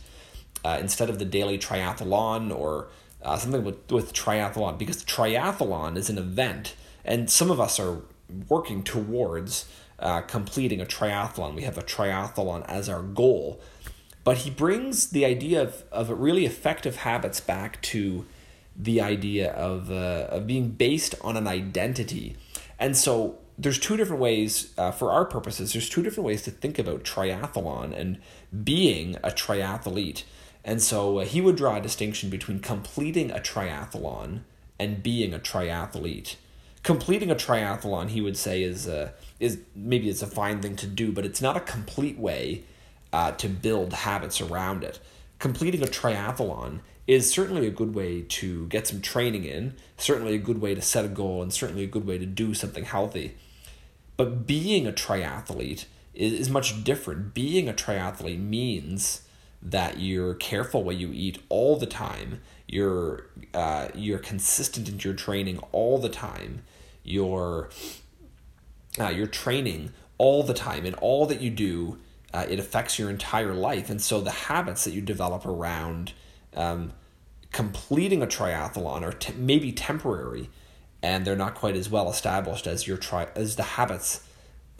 uh, 0.65 0.77
instead 0.79 1.09
of 1.09 1.19
the 1.19 1.25
Daily 1.25 1.57
Triathlon 1.57 2.55
or 2.55 2.87
uh, 3.21 3.37
something 3.37 3.63
with, 3.63 3.91
with 3.91 4.13
triathlon, 4.13 4.77
because 4.77 5.03
triathlon 5.03 5.97
is 5.97 6.09
an 6.09 6.17
event, 6.17 6.75
and 7.05 7.29
some 7.29 7.51
of 7.51 7.59
us 7.59 7.79
are 7.79 8.01
working 8.49 8.83
towards 8.83 9.67
uh, 9.99 10.21
completing 10.21 10.81
a 10.81 10.85
triathlon. 10.85 11.55
We 11.55 11.63
have 11.63 11.77
a 11.77 11.83
triathlon 11.83 12.65
as 12.67 12.89
our 12.89 13.03
goal. 13.03 13.61
But 14.23 14.37
he 14.37 14.49
brings 14.49 15.09
the 15.09 15.25
idea 15.25 15.61
of, 15.61 15.83
of 15.91 16.09
really 16.09 16.45
effective 16.45 16.97
habits 16.97 17.39
back 17.39 17.81
to 17.83 18.25
the 18.75 19.01
idea 19.01 19.51
of, 19.51 19.91
uh, 19.91 20.27
of 20.29 20.47
being 20.47 20.69
based 20.69 21.15
on 21.21 21.37
an 21.37 21.47
identity. 21.47 22.35
And 22.79 22.95
so 22.95 23.39
there's 23.61 23.77
two 23.77 23.95
different 23.95 24.21
ways 24.21 24.73
uh, 24.77 24.91
for 24.91 25.11
our 25.11 25.23
purposes 25.23 25.73
there's 25.73 25.89
two 25.89 26.01
different 26.01 26.25
ways 26.25 26.41
to 26.41 26.51
think 26.51 26.79
about 26.79 27.03
triathlon 27.03 27.97
and 27.97 28.17
being 28.63 29.15
a 29.17 29.29
triathlete. 29.29 30.23
And 30.63 30.81
so 30.81 31.19
uh, 31.19 31.25
he 31.25 31.41
would 31.41 31.55
draw 31.55 31.77
a 31.77 31.81
distinction 31.81 32.29
between 32.29 32.59
completing 32.59 33.29
a 33.31 33.39
triathlon 33.39 34.41
and 34.79 35.03
being 35.03 35.33
a 35.33 35.39
triathlete. 35.39 36.35
Completing 36.83 37.29
a 37.29 37.35
triathlon 37.35 38.09
he 38.09 38.21
would 38.21 38.37
say 38.37 38.63
is 38.63 38.87
uh, 38.87 39.11
is 39.39 39.59
maybe 39.75 40.09
it's 40.09 40.23
a 40.23 40.27
fine 40.27 40.61
thing 40.61 40.75
to 40.77 40.87
do 40.87 41.11
but 41.11 41.25
it's 41.25 41.41
not 41.41 41.55
a 41.55 41.61
complete 41.61 42.17
way 42.17 42.63
uh, 43.13 43.31
to 43.33 43.47
build 43.47 43.93
habits 43.93 44.41
around 44.41 44.83
it. 44.83 44.99
Completing 45.37 45.83
a 45.83 45.87
triathlon 45.87 46.79
is 47.05 47.31
certainly 47.31 47.67
a 47.67 47.71
good 47.71 47.93
way 47.93 48.21
to 48.21 48.67
get 48.67 48.87
some 48.87 49.01
training 49.01 49.43
in, 49.43 49.75
certainly 49.97 50.35
a 50.35 50.39
good 50.39 50.61
way 50.61 50.73
to 50.73 50.81
set 50.81 51.03
a 51.03 51.09
goal, 51.09 51.41
and 51.41 51.51
certainly 51.51 51.83
a 51.83 51.87
good 51.87 52.05
way 52.05 52.17
to 52.17 52.25
do 52.25 52.53
something 52.53 52.85
healthy. 52.85 53.35
But 54.21 54.45
being 54.45 54.85
a 54.85 54.91
triathlete 54.91 55.85
is, 56.13 56.33
is 56.33 56.47
much 56.47 56.83
different. 56.83 57.33
Being 57.33 57.67
a 57.67 57.73
triathlete 57.73 58.39
means 58.39 59.23
that 59.63 59.99
you're 59.99 60.35
careful 60.35 60.83
what 60.83 60.97
you 60.97 61.09
eat 61.11 61.39
all 61.49 61.75
the 61.75 61.87
time. 61.87 62.39
You're 62.67 63.25
uh, 63.55 63.87
you're 63.95 64.19
consistent 64.19 64.87
in 64.87 64.99
your 64.99 65.15
training 65.15 65.57
all 65.71 65.97
the 65.97 66.07
time. 66.07 66.61
You're 67.03 67.71
uh, 68.99 69.09
you're 69.09 69.25
training 69.25 69.91
all 70.19 70.43
the 70.43 70.53
time, 70.53 70.85
and 70.85 70.93
all 70.97 71.25
that 71.25 71.41
you 71.41 71.49
do, 71.49 71.97
uh, 72.31 72.45
it 72.47 72.59
affects 72.59 72.99
your 72.99 73.09
entire 73.09 73.55
life. 73.55 73.89
And 73.89 73.99
so 73.99 74.21
the 74.21 74.29
habits 74.29 74.83
that 74.83 74.91
you 74.91 75.01
develop 75.01 75.47
around 75.47 76.13
um, 76.55 76.93
completing 77.51 78.21
a 78.21 78.27
triathlon 78.27 79.01
are 79.01 79.13
t- 79.13 79.33
maybe 79.35 79.71
temporary 79.71 80.51
and 81.03 81.25
they're 81.25 81.35
not 81.35 81.55
quite 81.55 81.75
as 81.75 81.89
well 81.89 82.09
established 82.09 82.67
as 82.67 82.87
your 82.87 82.97
tri- 82.97 83.29
as 83.35 83.55
the 83.55 83.63
habits 83.63 84.23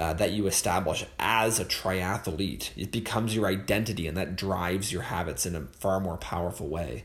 uh, 0.02 0.14
that 0.14 0.32
you 0.32 0.48
establish 0.48 1.06
as 1.20 1.60
a 1.60 1.66
triathlete. 1.66 2.72
It 2.76 2.92
becomes 2.92 3.36
your 3.36 3.46
identity, 3.46 4.08
and 4.08 4.18
that 4.18 4.36
drives 4.36 4.92
your 4.92 5.04
habits 5.04 5.46
in 5.46 5.56
a 5.56 5.62
far 5.62 6.00
more 6.00 6.18
powerful 6.18 6.68
way. 6.68 7.04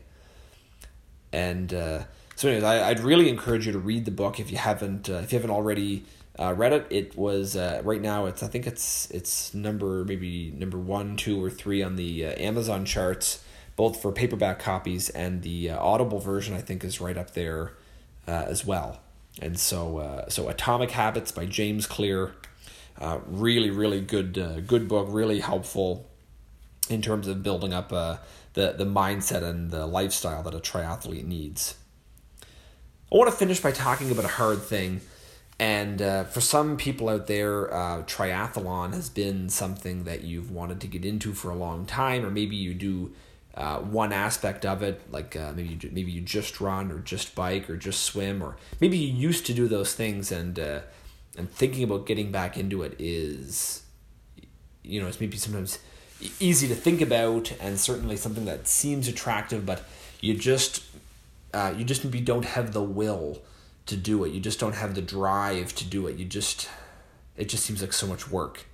And 1.31 1.73
uh, 1.73 2.03
so, 2.35 2.47
anyways, 2.49 2.63
I, 2.63 2.89
would 2.89 3.01
really 3.01 3.29
encourage 3.29 3.65
you 3.65 3.71
to 3.73 3.79
read 3.79 4.05
the 4.05 4.11
book 4.11 4.39
if 4.39 4.51
you 4.51 4.57
haven't 4.57 5.09
uh, 5.09 5.15
if 5.15 5.31
you 5.31 5.37
haven't 5.37 5.51
already 5.51 6.05
uh, 6.39 6.53
read 6.55 6.73
it. 6.73 6.87
It 6.89 7.17
was 7.17 7.55
uh, 7.55 7.81
right 7.83 8.01
now. 8.01 8.25
It's 8.25 8.41
I 8.41 8.47
think 8.47 8.65
it's 8.65 9.11
it's 9.11 9.53
number 9.53 10.03
maybe 10.03 10.51
number 10.55 10.77
one, 10.77 11.17
two, 11.17 11.43
or 11.43 11.49
three 11.49 11.83
on 11.83 11.97
the 11.97 12.25
uh, 12.25 12.41
Amazon 12.41 12.85
charts, 12.85 13.43
both 13.75 14.01
for 14.01 14.11
paperback 14.11 14.59
copies 14.59 15.09
and 15.09 15.43
the 15.43 15.71
Audible 15.71 16.19
version. 16.19 16.55
I 16.55 16.61
think 16.61 16.83
is 16.83 16.99
right 16.99 17.17
up 17.17 17.31
there 17.31 17.73
as 18.25 18.65
well. 18.65 18.99
And 19.41 19.59
so, 19.59 19.97
uh, 19.99 20.29
so 20.29 20.49
Atomic 20.49 20.91
Habits 20.91 21.31
by 21.31 21.45
James 21.45 21.85
Clear, 21.85 22.33
uh, 22.99 23.19
really, 23.27 23.69
really 23.69 24.01
good, 24.01 24.37
uh, 24.37 24.59
good 24.61 24.87
book. 24.87 25.07
Really 25.09 25.39
helpful 25.39 26.09
in 26.89 27.01
terms 27.01 27.27
of 27.27 27.43
building 27.43 27.73
up 27.73 27.93
uh, 27.93 28.17
the 28.53 28.73
the 28.73 28.85
mindset 28.85 29.43
and 29.43 29.71
the 29.71 29.85
lifestyle 29.85 30.41
that 30.43 30.55
a 30.55 30.59
triathlete 30.59 31.25
needs. 31.25 31.75
I 33.11 33.15
want 33.15 33.29
to 33.29 33.37
finish 33.37 33.59
by 33.61 33.71
talking 33.71 34.11
about 34.11 34.25
a 34.25 34.29
hard 34.29 34.61
thing. 34.61 35.01
And 35.59 36.01
uh, 36.01 36.25
for 36.25 36.41
some 36.41 36.77
people 36.77 37.09
out 37.09 37.25
there, 37.25 37.73
uh, 37.73 38.03
triathlon 38.03 38.93
has 38.93 39.09
been 39.09 39.49
something 39.49 40.03
that 40.03 40.23
you've 40.23 40.51
wanted 40.51 40.81
to 40.81 40.87
get 40.87 41.03
into 41.03 41.33
for 41.33 41.49
a 41.49 41.55
long 41.55 41.85
time, 41.85 42.23
or 42.23 42.29
maybe 42.29 42.55
you 42.55 42.75
do 42.75 43.13
uh, 43.57 43.79
one 43.79 44.13
aspect 44.13 44.65
of 44.67 44.83
it, 44.83 45.01
like 45.11 45.35
uh, 45.35 45.51
maybe 45.55 45.69
you, 45.69 45.89
maybe 45.91 46.11
you 46.11 46.21
just 46.21 46.61
run 46.61 46.91
or 46.91 46.99
just 46.99 47.33
bike 47.33 47.67
or 47.71 47.75
just 47.75 48.03
swim, 48.03 48.43
or 48.43 48.55
maybe 48.79 48.97
you 48.97 49.11
used 49.11 49.47
to 49.47 49.53
do 49.53 49.67
those 49.67 49.95
things, 49.95 50.31
and 50.31 50.59
uh, 50.59 50.81
and 51.35 51.49
thinking 51.49 51.83
about 51.83 52.05
getting 52.05 52.31
back 52.31 52.55
into 52.55 52.83
it 52.83 52.95
is, 52.99 53.81
you 54.83 55.01
know, 55.01 55.07
it's 55.07 55.19
maybe 55.19 55.37
sometimes 55.37 55.79
easy 56.39 56.67
to 56.67 56.75
think 56.75 57.01
about, 57.01 57.51
and 57.59 57.79
certainly 57.79 58.15
something 58.15 58.45
that 58.45 58.67
seems 58.67 59.07
attractive, 59.07 59.65
but 59.65 59.83
you 60.21 60.35
just 60.35 60.83
uh, 61.51 61.73
you 61.75 61.83
just 61.83 62.05
maybe 62.05 62.21
don't 62.21 62.45
have 62.45 62.73
the 62.73 62.83
will 62.83 63.41
to 63.87 63.97
do 63.97 64.23
it. 64.23 64.33
You 64.33 64.39
just 64.39 64.59
don't 64.59 64.75
have 64.75 64.93
the 64.93 65.01
drive 65.01 65.73
to 65.75 65.83
do 65.83 66.05
it. 66.05 66.17
You 66.17 66.25
just 66.25 66.69
it 67.35 67.49
just 67.49 67.65
seems 67.65 67.81
like 67.81 67.93
so 67.93 68.05
much 68.05 68.29
work. 68.29 68.67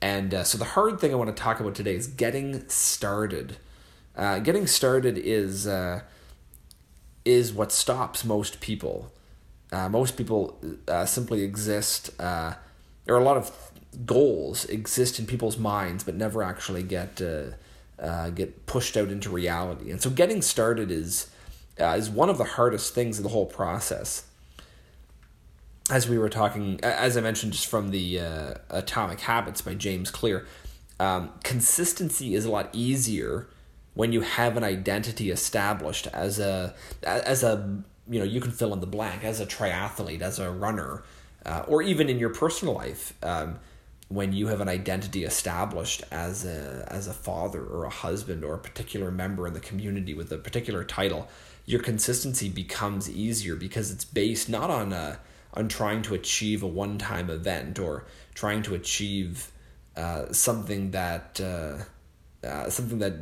And 0.00 0.32
uh, 0.32 0.44
so 0.44 0.56
the 0.56 0.64
hard 0.64 0.98
thing 0.98 1.12
I 1.12 1.14
want 1.14 1.36
to 1.36 1.42
talk 1.42 1.60
about 1.60 1.74
today 1.74 1.94
is 1.94 2.06
getting 2.06 2.66
started 2.70 3.58
uh, 4.16 4.38
getting 4.40 4.66
started 4.66 5.18
is 5.18 5.66
uh, 5.66 6.02
is 7.24 7.52
what 7.52 7.72
stops 7.72 8.24
most 8.24 8.60
people. 8.60 9.12
Uh, 9.70 9.88
most 9.88 10.16
people 10.16 10.58
uh, 10.86 11.06
simply 11.06 11.42
exist. 11.42 12.10
Uh, 12.20 12.54
there 13.04 13.14
are 13.14 13.20
a 13.20 13.24
lot 13.24 13.36
of 13.36 13.50
goals 14.06 14.64
exist 14.66 15.18
in 15.18 15.26
people's 15.26 15.58
minds 15.58 16.02
but 16.02 16.14
never 16.14 16.42
actually 16.42 16.82
get 16.82 17.20
uh, 17.20 17.44
uh, 18.02 18.30
get 18.30 18.66
pushed 18.66 18.96
out 18.96 19.08
into 19.08 19.30
reality. 19.30 19.90
And 19.90 20.00
so 20.00 20.10
getting 20.10 20.42
started 20.42 20.90
is 20.90 21.30
is 21.78 22.10
one 22.10 22.28
of 22.28 22.38
the 22.38 22.44
hardest 22.44 22.94
things 22.94 23.16
in 23.16 23.24
the 23.24 23.30
whole 23.30 23.46
process. 23.46 24.24
As 25.90 26.08
we 26.08 26.16
were 26.16 26.28
talking, 26.28 26.78
as 26.82 27.16
I 27.16 27.20
mentioned, 27.20 27.52
just 27.52 27.66
from 27.66 27.90
the 27.90 28.18
Atomic 28.70 29.20
Habits 29.20 29.62
by 29.62 29.74
James 29.74 30.10
Clear, 30.10 30.46
um, 31.00 31.30
consistency 31.42 32.34
is 32.34 32.44
a 32.44 32.50
lot 32.50 32.68
easier 32.72 33.48
when 33.94 34.12
you 34.12 34.22
have 34.22 34.56
an 34.56 34.64
identity 34.64 35.30
established 35.30 36.06
as 36.08 36.38
a 36.38 36.74
as 37.02 37.42
a 37.42 37.82
you 38.08 38.18
know 38.18 38.24
you 38.24 38.40
can 38.40 38.50
fill 38.50 38.72
in 38.72 38.80
the 38.80 38.86
blank 38.86 39.24
as 39.24 39.40
a 39.40 39.46
triathlete, 39.46 40.22
as 40.22 40.38
a 40.38 40.50
runner, 40.50 41.02
uh, 41.44 41.64
or 41.66 41.82
even 41.82 42.08
in 42.08 42.18
your 42.18 42.30
personal 42.30 42.74
life. 42.74 43.14
Um, 43.22 43.58
when 44.08 44.34
you 44.34 44.48
have 44.48 44.60
an 44.60 44.68
identity 44.68 45.24
established 45.24 46.04
as 46.10 46.44
a 46.44 46.86
as 46.90 47.06
a 47.06 47.14
father 47.14 47.64
or 47.64 47.84
a 47.84 47.90
husband 47.90 48.44
or 48.44 48.54
a 48.54 48.58
particular 48.58 49.10
member 49.10 49.46
in 49.46 49.54
the 49.54 49.60
community 49.60 50.12
with 50.12 50.30
a 50.32 50.38
particular 50.38 50.84
title, 50.84 51.28
your 51.64 51.80
consistency 51.80 52.48
becomes 52.48 53.10
easier 53.10 53.56
because 53.56 53.90
it's 53.90 54.04
based 54.04 54.48
not 54.48 54.70
on 54.70 54.92
a 54.92 55.18
on 55.54 55.68
trying 55.68 56.02
to 56.02 56.14
achieve 56.14 56.62
a 56.62 56.66
one 56.66 56.98
time 56.98 57.30
event 57.30 57.78
or 57.78 58.04
trying 58.34 58.62
to 58.62 58.74
achieve 58.74 59.50
uh, 59.96 60.30
something 60.32 60.90
that 60.90 61.40
uh, 61.40 62.46
uh, 62.46 62.68
something 62.68 62.98
that 62.98 63.14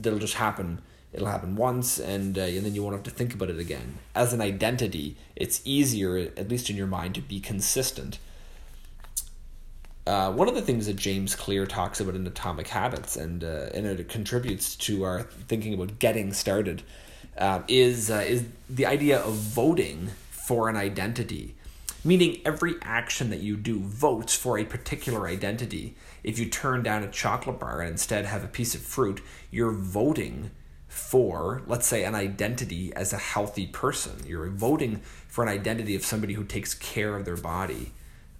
that'll 0.00 0.18
just 0.18 0.34
happen. 0.34 0.80
It'll 1.12 1.28
happen 1.28 1.56
once, 1.56 1.98
and 1.98 2.38
uh, 2.38 2.42
and 2.42 2.66
then 2.66 2.74
you 2.74 2.82
won't 2.82 2.94
have 2.94 3.04
to 3.04 3.10
think 3.10 3.34
about 3.34 3.48
it 3.50 3.58
again. 3.58 3.98
As 4.14 4.32
an 4.32 4.40
identity, 4.40 5.16
it's 5.36 5.62
easier, 5.64 6.18
at 6.36 6.48
least 6.48 6.68
in 6.68 6.76
your 6.76 6.86
mind, 6.86 7.14
to 7.14 7.22
be 7.22 7.40
consistent 7.40 8.18
uh, 10.08 10.32
one 10.32 10.48
of 10.48 10.54
the 10.54 10.62
things 10.62 10.86
that 10.86 10.96
James 10.96 11.36
Clear 11.36 11.66
talks 11.66 12.00
about 12.00 12.14
in 12.14 12.26
Atomic 12.26 12.68
Habits, 12.68 13.14
and 13.14 13.44
uh, 13.44 13.68
and 13.74 13.84
it 13.84 14.08
contributes 14.08 14.74
to 14.76 15.04
our 15.04 15.22
thinking 15.22 15.74
about 15.74 15.98
getting 15.98 16.32
started, 16.32 16.82
uh, 17.36 17.60
is 17.68 18.10
uh, 18.10 18.24
is 18.26 18.46
the 18.70 18.86
idea 18.86 19.18
of 19.20 19.34
voting 19.34 20.08
for 20.30 20.70
an 20.70 20.76
identity, 20.76 21.56
meaning 22.08 22.40
every 22.44 22.74
action 22.82 23.30
that 23.30 23.40
you 23.40 23.56
do 23.56 23.78
votes 23.78 24.34
for 24.34 24.58
a 24.58 24.64
particular 24.64 25.28
identity. 25.28 25.94
If 26.24 26.38
you 26.38 26.46
turn 26.46 26.82
down 26.82 27.04
a 27.04 27.10
chocolate 27.10 27.60
bar 27.60 27.80
and 27.80 27.90
instead 27.90 28.24
have 28.24 28.42
a 28.42 28.48
piece 28.48 28.74
of 28.74 28.80
fruit, 28.80 29.20
you're 29.50 29.72
voting 29.72 30.50
for, 30.88 31.62
let's 31.66 31.86
say, 31.86 32.04
an 32.04 32.14
identity 32.14 32.92
as 32.94 33.12
a 33.12 33.18
healthy 33.18 33.66
person. 33.66 34.24
You're 34.26 34.48
voting 34.48 35.02
for 35.28 35.44
an 35.44 35.50
identity 35.50 35.94
of 35.94 36.04
somebody 36.04 36.34
who 36.34 36.44
takes 36.44 36.74
care 36.74 37.14
of 37.14 37.24
their 37.24 37.36
body 37.36 37.92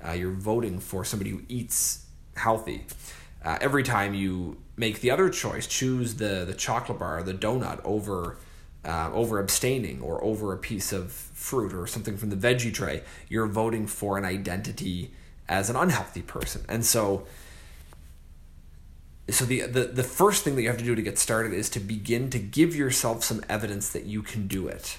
uh, 0.06 0.12
you're 0.12 0.32
voting 0.32 0.78
for 0.78 1.04
somebody 1.04 1.30
who 1.30 1.42
eats 1.48 2.06
healthy. 2.36 2.86
Uh, 3.44 3.58
every 3.60 3.82
time 3.82 4.14
you 4.14 4.56
make 4.76 5.00
the 5.00 5.10
other 5.10 5.28
choice, 5.28 5.66
choose 5.66 6.16
the 6.16 6.44
the 6.44 6.54
chocolate 6.54 6.98
bar, 6.98 7.18
or 7.18 7.22
the 7.22 7.34
donut 7.34 7.80
over 7.84 8.36
uh, 8.84 9.10
over 9.12 9.38
abstaining 9.38 10.00
or 10.00 10.22
over 10.22 10.52
a 10.52 10.58
piece 10.58 10.92
of 10.92 11.12
fruit 11.12 11.72
or 11.72 11.86
something 11.86 12.16
from 12.16 12.30
the 12.30 12.36
veggie 12.36 12.72
tray, 12.72 13.02
you're 13.28 13.46
voting 13.46 13.86
for 13.86 14.18
an 14.18 14.24
identity 14.24 15.12
as 15.48 15.70
an 15.70 15.76
unhealthy 15.76 16.22
person. 16.22 16.64
And 16.68 16.84
so 16.84 17.26
so 19.30 19.44
the, 19.44 19.62
the 19.62 19.84
the 19.84 20.02
first 20.02 20.42
thing 20.42 20.56
that 20.56 20.62
you 20.62 20.68
have 20.68 20.78
to 20.78 20.84
do 20.84 20.94
to 20.94 21.02
get 21.02 21.18
started 21.18 21.52
is 21.52 21.68
to 21.70 21.80
begin 21.80 22.30
to 22.30 22.38
give 22.38 22.74
yourself 22.74 23.22
some 23.22 23.42
evidence 23.48 23.90
that 23.90 24.04
you 24.04 24.22
can 24.22 24.46
do 24.46 24.68
it. 24.68 24.98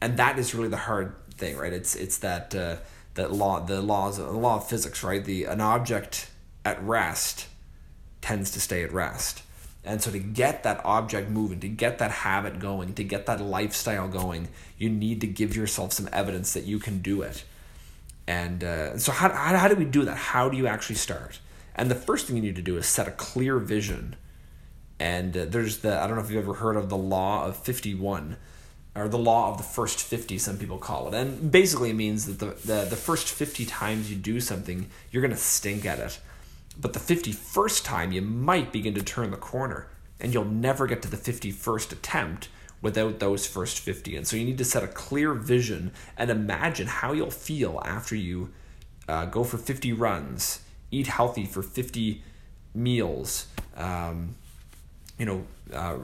And 0.00 0.16
that 0.16 0.38
is 0.38 0.54
really 0.54 0.68
the 0.68 0.76
hard 0.78 1.14
thing, 1.32 1.56
right? 1.58 1.72
It's 1.72 1.94
it's 1.94 2.18
that 2.18 2.54
uh, 2.54 2.76
that 3.16 3.32
law 3.32 3.60
the 3.60 3.82
laws 3.82 4.18
the 4.18 4.30
law 4.30 4.56
of 4.56 4.68
physics 4.68 5.02
right 5.02 5.24
the 5.24 5.44
an 5.44 5.60
object 5.60 6.30
at 6.64 6.82
rest 6.82 7.48
tends 8.20 8.50
to 8.52 8.60
stay 8.60 8.82
at 8.82 8.92
rest 8.92 9.42
and 9.86 10.02
so 10.02 10.10
to 10.10 10.18
get 10.18 10.62
that 10.64 10.80
object 10.84 11.30
moving 11.30 11.60
to 11.60 11.68
get 11.68 11.98
that 11.98 12.10
habit 12.10 12.58
going 12.58 12.92
to 12.94 13.04
get 13.04 13.26
that 13.26 13.40
lifestyle 13.40 14.08
going 14.08 14.48
you 14.78 14.88
need 14.88 15.20
to 15.20 15.26
give 15.26 15.56
yourself 15.56 15.92
some 15.92 16.08
evidence 16.12 16.52
that 16.52 16.64
you 16.64 16.78
can 16.78 16.98
do 16.98 17.22
it. 17.22 17.44
And 18.26 18.64
uh, 18.64 18.98
so 18.98 19.12
how, 19.12 19.30
how, 19.30 19.56
how 19.56 19.68
do 19.68 19.76
we 19.76 19.84
do 19.84 20.04
that? 20.04 20.16
How 20.16 20.48
do 20.48 20.56
you 20.56 20.66
actually 20.66 20.96
start? 20.96 21.38
And 21.74 21.90
the 21.90 21.94
first 21.94 22.26
thing 22.26 22.36
you 22.36 22.42
need 22.42 22.56
to 22.56 22.62
do 22.62 22.76
is 22.76 22.86
set 22.86 23.06
a 23.06 23.12
clear 23.12 23.58
vision. 23.58 24.16
And 24.98 25.36
uh, 25.36 25.44
there's 25.44 25.78
the 25.78 25.98
i 26.00 26.06
don't 26.06 26.16
know 26.16 26.22
if 26.22 26.30
you've 26.30 26.42
ever 26.42 26.54
heard 26.54 26.76
of 26.76 26.88
the 26.88 26.96
law 26.96 27.44
of 27.46 27.56
51 27.58 28.36
or 28.94 29.08
the 29.08 29.18
law 29.18 29.50
of 29.50 29.58
the 29.58 29.62
first 29.62 30.00
50 30.00 30.38
some 30.38 30.56
people 30.56 30.78
call 30.78 31.08
it. 31.08 31.14
And 31.14 31.50
basically 31.50 31.90
it 31.90 31.96
means 31.96 32.26
that 32.26 32.38
the, 32.38 32.56
the, 32.66 32.86
the 32.86 32.96
first 32.96 33.28
50 33.28 33.66
times 33.66 34.10
you 34.10 34.16
do 34.16 34.40
something 34.40 34.88
you're 35.10 35.22
going 35.22 35.34
to 35.34 35.36
stink 35.36 35.84
at 35.84 35.98
it 35.98 36.18
but 36.80 36.92
the 36.92 36.98
51st 36.98 37.84
time 37.84 38.12
you 38.12 38.22
might 38.22 38.72
begin 38.72 38.94
to 38.94 39.02
turn 39.02 39.30
the 39.30 39.36
corner 39.36 39.88
and 40.20 40.32
you'll 40.32 40.44
never 40.44 40.86
get 40.86 41.02
to 41.02 41.10
the 41.10 41.16
51st 41.16 41.92
attempt 41.92 42.48
without 42.82 43.18
those 43.18 43.46
first 43.46 43.78
50 43.78 44.16
and 44.16 44.26
so 44.26 44.36
you 44.36 44.44
need 44.44 44.58
to 44.58 44.64
set 44.64 44.84
a 44.84 44.88
clear 44.88 45.34
vision 45.34 45.92
and 46.16 46.30
imagine 46.30 46.86
how 46.86 47.12
you'll 47.12 47.30
feel 47.30 47.80
after 47.84 48.14
you 48.14 48.50
uh, 49.08 49.24
go 49.24 49.44
for 49.44 49.56
50 49.56 49.92
runs 49.92 50.60
eat 50.90 51.06
healthy 51.06 51.46
for 51.46 51.62
50 51.62 52.22
meals 52.74 53.46
um, 53.76 54.36
you 55.18 55.26
know 55.26 55.46
uh, 55.72 55.96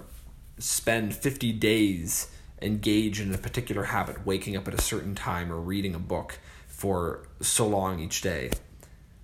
spend 0.58 1.14
50 1.14 1.52
days 1.52 2.28
engage 2.62 3.20
in 3.20 3.34
a 3.34 3.38
particular 3.38 3.84
habit, 3.84 4.24
waking 4.24 4.56
up 4.56 4.68
at 4.68 4.74
a 4.74 4.80
certain 4.80 5.14
time 5.14 5.52
or 5.52 5.56
reading 5.56 5.94
a 5.94 5.98
book 5.98 6.38
for 6.66 7.26
so 7.40 7.66
long 7.66 8.00
each 8.00 8.20
day, 8.20 8.50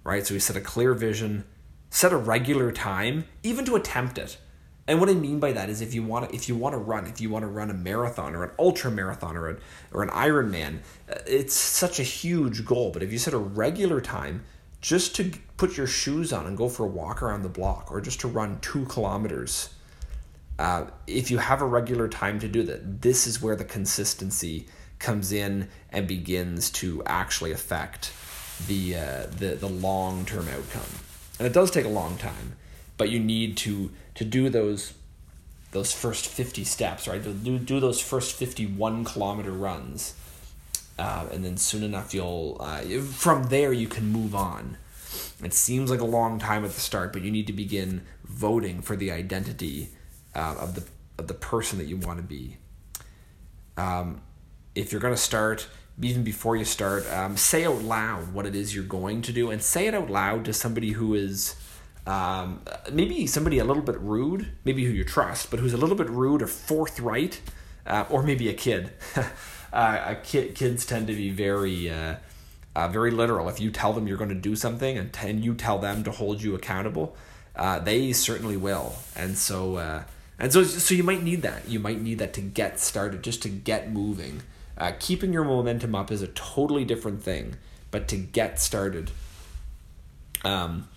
right? 0.08 0.26
So 0.26 0.34
we 0.34 0.40
set 0.40 0.56
a 0.56 0.60
clear 0.60 0.94
vision, 0.94 1.44
set 1.90 2.12
a 2.12 2.16
regular 2.16 2.72
time, 2.72 3.26
even 3.42 3.66
to 3.66 3.76
attempt 3.76 4.16
it. 4.16 4.38
And 4.86 5.00
what 5.00 5.10
I 5.10 5.12
mean 5.12 5.38
by 5.38 5.52
that 5.52 5.68
is 5.68 5.82
if 5.82 5.92
you 5.92 6.02
want 6.02 6.30
to, 6.30 6.34
if 6.34 6.48
you 6.48 6.56
want 6.56 6.72
to 6.72 6.78
run, 6.78 7.06
if 7.06 7.20
you 7.20 7.28
want 7.28 7.42
to 7.42 7.46
run 7.46 7.68
a 7.70 7.74
marathon 7.74 8.34
or 8.34 8.42
an 8.44 8.50
ultra 8.58 8.90
marathon 8.90 9.36
or, 9.36 9.50
a, 9.50 9.56
or 9.92 10.02
an 10.02 10.08
Ironman, 10.08 10.78
uh, 11.12 11.18
it's 11.26 11.54
such 11.54 12.00
a 12.00 12.02
huge 12.02 12.64
goal. 12.64 12.90
But 12.90 13.02
if 13.02 13.12
you 13.12 13.18
set 13.18 13.34
a 13.34 13.38
regular 13.38 14.00
time 14.00 14.44
just 14.80 15.14
to 15.16 15.30
put 15.58 15.76
your 15.76 15.86
shoes 15.86 16.32
on 16.32 16.46
and 16.46 16.56
go 16.56 16.70
for 16.70 16.84
a 16.84 16.88
walk 16.88 17.22
around 17.22 17.42
the 17.42 17.50
block 17.50 17.92
or 17.92 18.00
just 18.00 18.20
to 18.20 18.28
run 18.28 18.58
two 18.60 18.86
kilometers, 18.86 19.68
uh, 20.58 20.86
if 21.06 21.30
you 21.30 21.36
have 21.36 21.60
a 21.60 21.66
regular 21.66 22.08
time 22.08 22.38
to 22.40 22.48
do 22.48 22.62
that, 22.62 23.02
this 23.02 23.26
is 23.26 23.42
where 23.42 23.56
the 23.56 23.64
consistency 23.64 24.68
comes 24.98 25.32
in 25.32 25.68
and 25.90 26.08
begins 26.08 26.70
to 26.70 27.02
actually 27.04 27.52
affect 27.52 28.10
the 28.66 28.96
uh, 28.96 29.26
the 29.26 29.56
the 29.58 29.68
long 29.68 30.24
term 30.24 30.48
outcome. 30.48 30.90
And 31.38 31.46
it 31.46 31.52
does 31.52 31.70
take 31.70 31.84
a 31.84 31.90
long 31.90 32.16
time, 32.16 32.56
but 32.96 33.10
you 33.10 33.20
need 33.20 33.56
to 33.58 33.90
to 34.14 34.24
do 34.24 34.48
those 34.48 34.94
those 35.70 35.92
first 35.92 36.26
50 36.26 36.64
steps, 36.64 37.06
right? 37.06 37.22
Do, 37.22 37.58
do 37.58 37.80
those 37.80 38.00
first 38.00 38.34
51 38.36 39.04
kilometer 39.04 39.50
runs. 39.52 40.14
Uh, 40.98 41.26
and 41.30 41.44
then 41.44 41.56
soon 41.56 41.82
enough, 41.82 42.14
you'll, 42.14 42.56
uh, 42.58 42.80
from 43.00 43.44
there, 43.44 43.72
you 43.72 43.86
can 43.86 44.06
move 44.06 44.34
on. 44.34 44.78
It 45.44 45.52
seems 45.52 45.90
like 45.90 46.00
a 46.00 46.06
long 46.06 46.38
time 46.38 46.64
at 46.64 46.72
the 46.72 46.80
start, 46.80 47.12
but 47.12 47.22
you 47.22 47.30
need 47.30 47.46
to 47.46 47.52
begin 47.52 48.02
voting 48.24 48.82
for 48.82 48.96
the 48.96 49.12
identity 49.12 49.90
uh, 50.34 50.56
of 50.58 50.74
the 50.74 50.84
of 51.18 51.26
the 51.26 51.34
person 51.34 51.78
that 51.78 51.86
you 51.86 51.96
want 51.96 52.18
to 52.18 52.22
be. 52.22 52.58
Um, 53.76 54.20
if 54.74 54.92
you're 54.92 55.00
going 55.00 55.14
to 55.14 55.20
start, 55.20 55.66
even 56.00 56.22
before 56.22 56.56
you 56.56 56.64
start, 56.64 57.11
um, 57.12 57.37
say 57.37 57.64
out 57.64 57.82
loud 57.82 58.32
what 58.32 58.46
it 58.46 58.54
is 58.54 58.74
you're 58.74 58.84
going 58.84 59.22
to 59.22 59.32
do, 59.32 59.50
and 59.50 59.62
say 59.62 59.87
it 59.87 59.94
out 59.94 60.11
loud 60.11 60.44
to 60.44 60.52
somebody 60.52 60.92
who 60.92 61.14
is 61.14 61.56
um, 62.06 62.61
maybe 62.92 63.26
somebody 63.26 63.58
a 63.58 63.64
little 63.64 63.82
bit 63.82 63.98
rude, 64.00 64.48
maybe 64.64 64.84
who 64.84 64.92
you 64.92 65.04
trust, 65.04 65.50
but 65.50 65.61
who's 65.61 65.72
a 65.72 65.76
little 65.76 65.96
bit 65.96 66.08
rude 66.08 66.42
or 66.42 66.46
forthright, 66.46 67.40
uh, 67.87 68.04
or 68.08 68.22
maybe 68.22 68.48
a 68.48 68.54
kid. 68.54 68.92
uh, 69.72 70.14
kid 70.22 70.54
kids 70.54 70.87
tend 70.87 71.06
to 71.06 71.14
be 71.14 71.30
very. 71.30 71.90
Uh, 71.90 72.16
uh, 72.76 72.87
very 72.87 73.11
literal. 73.11 73.48
If 73.48 73.58
you 73.58 73.72
tell 73.72 73.92
them 73.92 74.06
you're 74.06 74.18
going 74.18 74.28
to 74.28 74.37
do 74.37 74.54
something 74.54 74.96
and, 74.96 75.16
and 75.20 75.44
you 75.44 75.54
tell 75.54 75.80
them 75.80 76.04
to 76.04 76.12
hold 76.12 76.40
you 76.40 76.54
accountable, 76.54 77.16
uh, 77.56 77.80
they 77.80 78.12
certainly 78.12 78.56
will. 78.56 78.94
And 79.16 79.37
so, 79.37 79.76
uh, 79.76 80.04
and 80.38 80.52
so, 80.52 80.62
so 80.62 80.94
you 80.94 81.02
might 81.02 81.24
need 81.24 81.42
that. 81.42 81.68
You 81.68 81.80
might 81.80 82.00
need 82.00 82.20
that 82.20 82.32
to 82.34 82.40
get 82.40 82.78
started, 82.78 83.24
just 83.24 83.42
to 83.42 83.48
get 83.48 83.90
moving. 83.90 84.42
Uh, 84.78 84.92
keeping 84.98 85.32
your 85.32 85.44
momentum 85.44 85.94
up 85.94 86.10
is 86.10 86.22
a 86.22 86.28
totally 86.28 86.84
different 86.84 87.22
thing, 87.22 87.56
but 87.90 88.06
to 88.06 88.16
get 88.16 88.60
started, 88.60 89.10
um, 90.44 90.88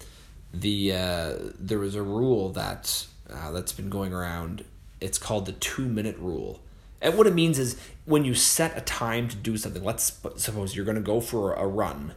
the 0.53 0.93
uh, 0.93 1.33
there 1.59 1.79
was 1.79 1.95
a 1.95 2.03
rule 2.03 2.49
that 2.51 3.07
uh, 3.29 3.51
that's 3.51 3.73
been 3.73 3.89
going 3.89 4.13
around. 4.13 4.63
It's 4.99 5.17
called 5.17 5.47
the 5.47 5.53
two 5.53 5.87
minute 5.87 6.17
rule. 6.19 6.61
And 7.01 7.17
what 7.17 7.25
it 7.25 7.33
means 7.33 7.57
is 7.57 7.75
when 8.05 8.23
you 8.23 8.35
set 8.35 8.77
a 8.77 8.81
time 8.81 9.27
to 9.29 9.35
do 9.35 9.57
something. 9.57 9.83
Let's 9.83 10.19
suppose 10.35 10.75
you're 10.75 10.85
going 10.85 10.95
to 10.95 11.01
go 11.01 11.19
for 11.19 11.53
a 11.53 11.65
run. 11.65 12.13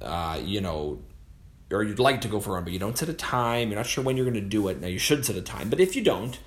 Uh, 0.00 0.38
you 0.40 0.60
know, 0.60 1.00
or 1.72 1.82
you'd 1.82 1.98
like 1.98 2.20
to 2.20 2.28
go 2.28 2.38
for 2.38 2.50
a 2.50 2.54
run, 2.54 2.64
but 2.64 2.72
you 2.72 2.78
don't 2.78 2.96
set 2.96 3.08
a 3.08 3.14
time, 3.14 3.68
you're 3.70 3.76
not 3.76 3.86
sure 3.86 4.04
when 4.04 4.16
you're 4.16 4.24
going 4.24 4.34
to 4.34 4.48
do 4.48 4.68
it. 4.68 4.80
Now, 4.80 4.86
you 4.86 4.98
should 4.98 5.24
set 5.24 5.34
a 5.34 5.42
time, 5.42 5.68
but 5.68 5.80
if 5.80 5.96
you 5.96 6.02
don't, 6.02 6.38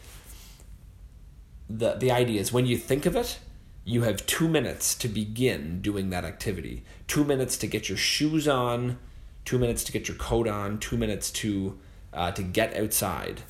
the, 1.78 1.94
the 1.96 2.12
idea 2.12 2.40
is 2.40 2.52
when 2.52 2.66
you 2.66 2.78
think 2.78 3.06
of 3.06 3.16
it, 3.16 3.40
you 3.84 4.04
have 4.04 4.26
two 4.26 4.48
minutes 4.48 4.94
to 4.96 5.08
begin 5.08 5.82
doing 5.82 6.10
that 6.12 6.24
activity. 6.24 6.84
Two 7.08 7.24
minutes 7.24 7.58
to 7.58 7.68
get 7.68 7.90
your 7.90 7.98
shoes 7.98 8.48
on, 8.48 8.98
two 9.46 9.58
minutes 9.58 9.84
to 9.86 9.92
get 9.92 10.08
your 10.08 10.18
coat 10.18 10.48
on, 10.48 10.78
two 10.78 10.98
minutes 10.98 11.32
to 11.32 11.78
uh, 12.14 12.32
to 12.32 12.44
get 12.44 12.76
outside, 12.76 13.42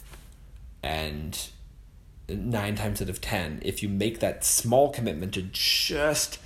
and 0.84 1.50
nine 2.30 2.76
times 2.76 3.02
out 3.02 3.10
of 3.10 3.20
ten, 3.20 3.60
if 3.64 3.82
you 3.82 3.90
make 3.90 4.20
that 4.20 4.46
small 4.46 4.90
commitment 4.92 5.34
to 5.34 5.42
just 5.42 6.40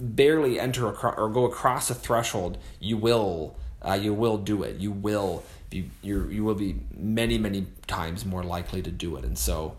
barely 0.00 0.58
enter 0.58 0.88
across 0.88 1.14
or 1.16 1.28
go 1.28 1.44
across 1.44 1.88
a 1.88 1.94
threshold, 1.94 2.58
you 2.80 2.96
will 2.96 3.56
uh, 3.82 3.94
you 3.94 4.12
will 4.12 4.38
do 4.38 4.62
it. 4.62 4.76
You 4.76 4.92
will 4.92 5.44
be 5.70 5.90
you 6.02 6.28
you 6.28 6.44
will 6.44 6.54
be 6.54 6.76
many 6.96 7.38
many 7.38 7.66
times 7.86 8.24
more 8.24 8.42
likely 8.42 8.82
to 8.82 8.90
do 8.90 9.16
it. 9.16 9.24
And 9.24 9.38
so, 9.38 9.76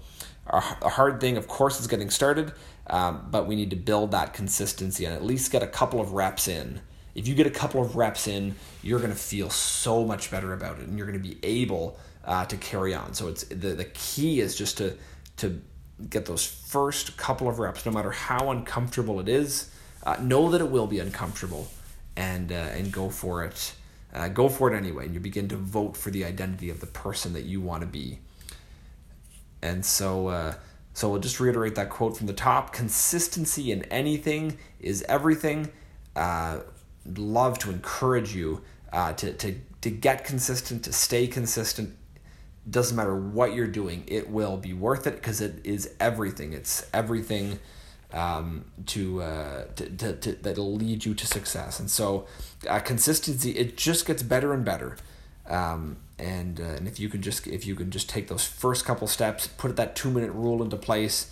a 0.48 0.90
hard 0.90 1.20
thing, 1.20 1.38
of 1.38 1.48
course, 1.48 1.80
is 1.80 1.88
getting 1.88 2.10
started, 2.10 2.54
um, 2.88 3.28
but 3.32 3.48
we 3.48 3.56
need 3.56 3.72
to 3.72 3.76
build 3.76 4.12
that 4.12 4.34
consistency 4.34 5.06
and 5.06 5.14
at 5.14 5.24
least 5.24 5.52
get 5.52 5.64
a 5.64 5.68
couple 5.68 6.00
of 6.00 6.14
reps 6.14 6.48
in. 6.48 6.82
If 7.16 7.28
you 7.28 7.34
get 7.34 7.48
a 7.48 7.52
couple 7.52 7.82
of 7.82 7.96
reps 7.96 8.28
in, 8.28 8.56
you're 8.84 9.00
going 9.00 9.12
to 9.12 9.18
feel 9.18 9.50
so 9.50 10.04
much 10.04 10.30
better 10.30 10.54
about 10.54 10.80
it, 10.80 10.88
and 10.88 10.98
you're 10.98 11.08
going 11.08 11.22
to 11.22 11.28
be 11.28 11.40
able 11.44 11.98
uh, 12.26 12.46
to 12.46 12.58
carry 12.58 12.94
on. 12.94 13.14
So 13.14 13.28
it's 13.28 13.44
the 13.46 13.70
the 13.70 13.86
key 13.86 14.40
is 14.40 14.56
just 14.56 14.78
to 14.78 14.98
to 15.38 15.62
get 16.10 16.26
those 16.26 16.46
first 16.46 17.16
couple 17.18 17.48
of 17.48 17.60
reps, 17.60 17.86
no 17.86 17.92
matter 17.92 18.12
how 18.12 18.52
uncomfortable 18.52 19.20
it 19.20 19.30
is. 19.30 19.72
Uh, 20.04 20.18
know 20.20 20.52
that 20.52 20.62
it 20.62 20.70
will 20.70 20.88
be 20.88 21.00
uncomfortable, 21.00 21.68
and 22.16 22.52
uh, 22.52 22.56
and 22.56 22.92
go 22.92 23.10
for 23.10 23.44
it. 23.44 23.74
Uh, 24.14 24.28
go 24.28 24.48
for 24.48 24.72
it 24.72 24.78
anyway, 24.78 25.06
and 25.06 25.14
you 25.14 25.20
begin 25.20 25.48
to 25.48 25.56
vote 25.56 25.98
for 25.98 26.12
the 26.12 26.24
identity 26.24 26.70
of 26.70 26.80
the 26.80 26.86
person 26.86 27.34
that 27.34 27.44
you 27.44 27.60
want 27.60 27.82
to 27.82 27.88
be. 27.88 28.20
And 29.66 29.86
so, 29.86 30.28
uh, 30.28 30.54
so 30.94 31.10
we'll 31.10 31.20
just 31.20 31.40
reiterate 31.40 31.76
that 31.76 31.90
quote 31.90 32.18
from 32.18 32.28
the 32.28 32.34
top: 32.34 32.74
"Consistency 32.74 33.72
in 33.72 33.84
anything 33.86 34.58
is 34.80 35.04
everything." 35.10 35.72
Uh, 36.16 36.60
love 37.18 37.60
to 37.60 37.70
encourage 37.72 38.34
you 38.36 38.62
uh, 38.94 39.14
to 39.14 39.34
to 39.34 39.56
to 39.82 39.92
get 39.92 40.24
consistent, 40.24 40.84
to 40.84 40.92
stay 40.92 41.28
consistent, 41.28 41.96
doesn't 42.68 42.98
matter 42.98 43.16
what 43.16 43.54
you're 43.54 43.68
doing, 43.68 44.04
it 44.08 44.30
will 44.30 44.58
be 44.58 44.74
worth 44.74 45.06
it 45.06 45.16
because 45.16 45.42
it 45.42 45.64
is 45.64 45.94
everything. 46.00 46.54
It's 46.54 46.88
everything 46.94 47.60
um, 48.12 48.66
to, 48.88 49.22
uh, 49.22 49.66
to, 49.76 49.90
to, 49.90 50.14
to, 50.16 50.32
that'll 50.34 50.74
lead 50.74 51.06
you 51.06 51.14
to 51.14 51.28
success. 51.28 51.80
And 51.80 51.92
so, 51.92 52.26
uh, 52.68 52.80
consistency 52.80 53.52
it 53.52 53.78
just 53.78 54.08
gets 54.08 54.24
better 54.24 54.54
and 54.54 54.66
better. 54.66 54.98
Um, 55.48 55.98
and 56.18 56.60
uh, 56.60 56.64
and 56.64 56.88
if 56.88 57.00
you 57.00 57.10
can 57.10 57.22
just 57.22 57.48
if 57.48 57.66
you 57.66 57.76
can 57.76 57.92
just 57.92 58.10
take 58.10 58.28
those 58.28 58.46
first 58.46 58.86
couple 58.86 59.08
steps, 59.08 59.48
put 59.48 59.76
that 59.76 59.96
two 59.96 60.10
minute 60.10 60.32
rule 60.32 60.64
into 60.64 60.78
place, 60.78 61.32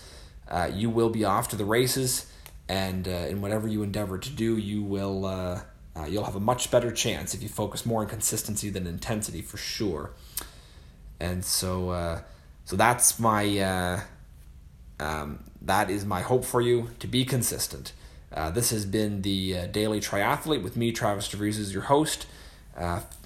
uh, 0.50 0.70
you 0.74 0.90
will 0.90 1.10
be 1.10 1.24
off 1.24 1.48
to 1.50 1.56
the 1.56 1.66
races. 1.66 2.30
And 2.70 3.08
uh, 3.08 3.12
in 3.12 3.42
whatever 3.42 3.68
you 3.68 3.84
endeavor 3.84 4.18
to 4.18 4.30
do, 4.30 4.58
you 4.58 4.82
will 4.84 5.26
uh, 5.26 5.62
uh, 5.96 6.06
you'll 6.06 6.24
have 6.24 6.36
a 6.36 6.40
much 6.40 6.72
better 6.72 6.92
chance 6.92 7.34
if 7.34 7.44
you 7.44 7.50
focus 7.50 7.86
more 7.86 8.02
on 8.02 8.08
consistency 8.08 8.70
than 8.70 8.88
intensity 8.88 9.42
for 9.42 9.58
sure 9.58 10.12
and 11.24 11.44
so 11.44 11.90
uh, 11.90 12.22
so 12.66 12.76
that's 12.76 13.20
my 13.20 13.60
uh, 13.60 14.02
um, 15.00 15.44
that 15.62 15.90
is 15.90 16.06
my 16.06 16.22
hope 16.22 16.46
for 16.46 16.62
you 16.62 16.90
to 17.00 17.08
be 17.08 17.26
consistent. 17.26 17.94
This 18.52 18.72
has 18.72 18.86
been 18.86 19.22
the 19.22 19.68
Daily 19.68 20.00
Triathlete 20.00 20.64
with 20.64 20.76
me, 20.76 20.92
Travis 20.92 21.30
DeVries, 21.30 21.60
as 21.60 21.72
your 21.72 21.84
host. 21.84 22.26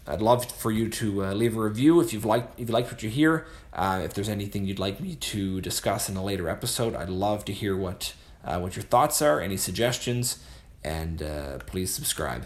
Uh, 0.08 0.14
I'd 0.14 0.22
love 0.22 0.50
for 0.52 0.72
you 0.72 0.90
to 0.90 1.26
uh, 1.26 1.34
leave 1.34 1.58
a 1.58 1.62
review 1.62 2.00
if 2.00 2.14
you've 2.14 2.26
liked 2.26 2.60
if 2.60 2.70
you 2.70 2.74
liked 2.74 2.92
what 2.92 3.04
you 3.04 3.10
hear. 3.10 3.46
if 3.76 4.14
there's 4.14 4.30
anything 4.30 4.66
you'd 4.66 4.80
like 4.80 5.00
me 5.00 5.16
to 5.16 5.62
discuss 5.62 6.10
in 6.10 6.18
a 6.18 6.24
later 6.24 6.50
episode, 6.50 6.96
I'd 6.96 7.10
love 7.10 7.46
to 7.46 7.54
hear 7.54 7.76
what 7.76 8.14
what 8.44 8.78
your 8.78 8.84
thoughts 8.84 9.22
are, 9.22 9.42
any 9.42 9.58
suggestions, 9.58 10.42
and 10.84 11.20
please 11.66 11.94
subscribe. 11.94 12.46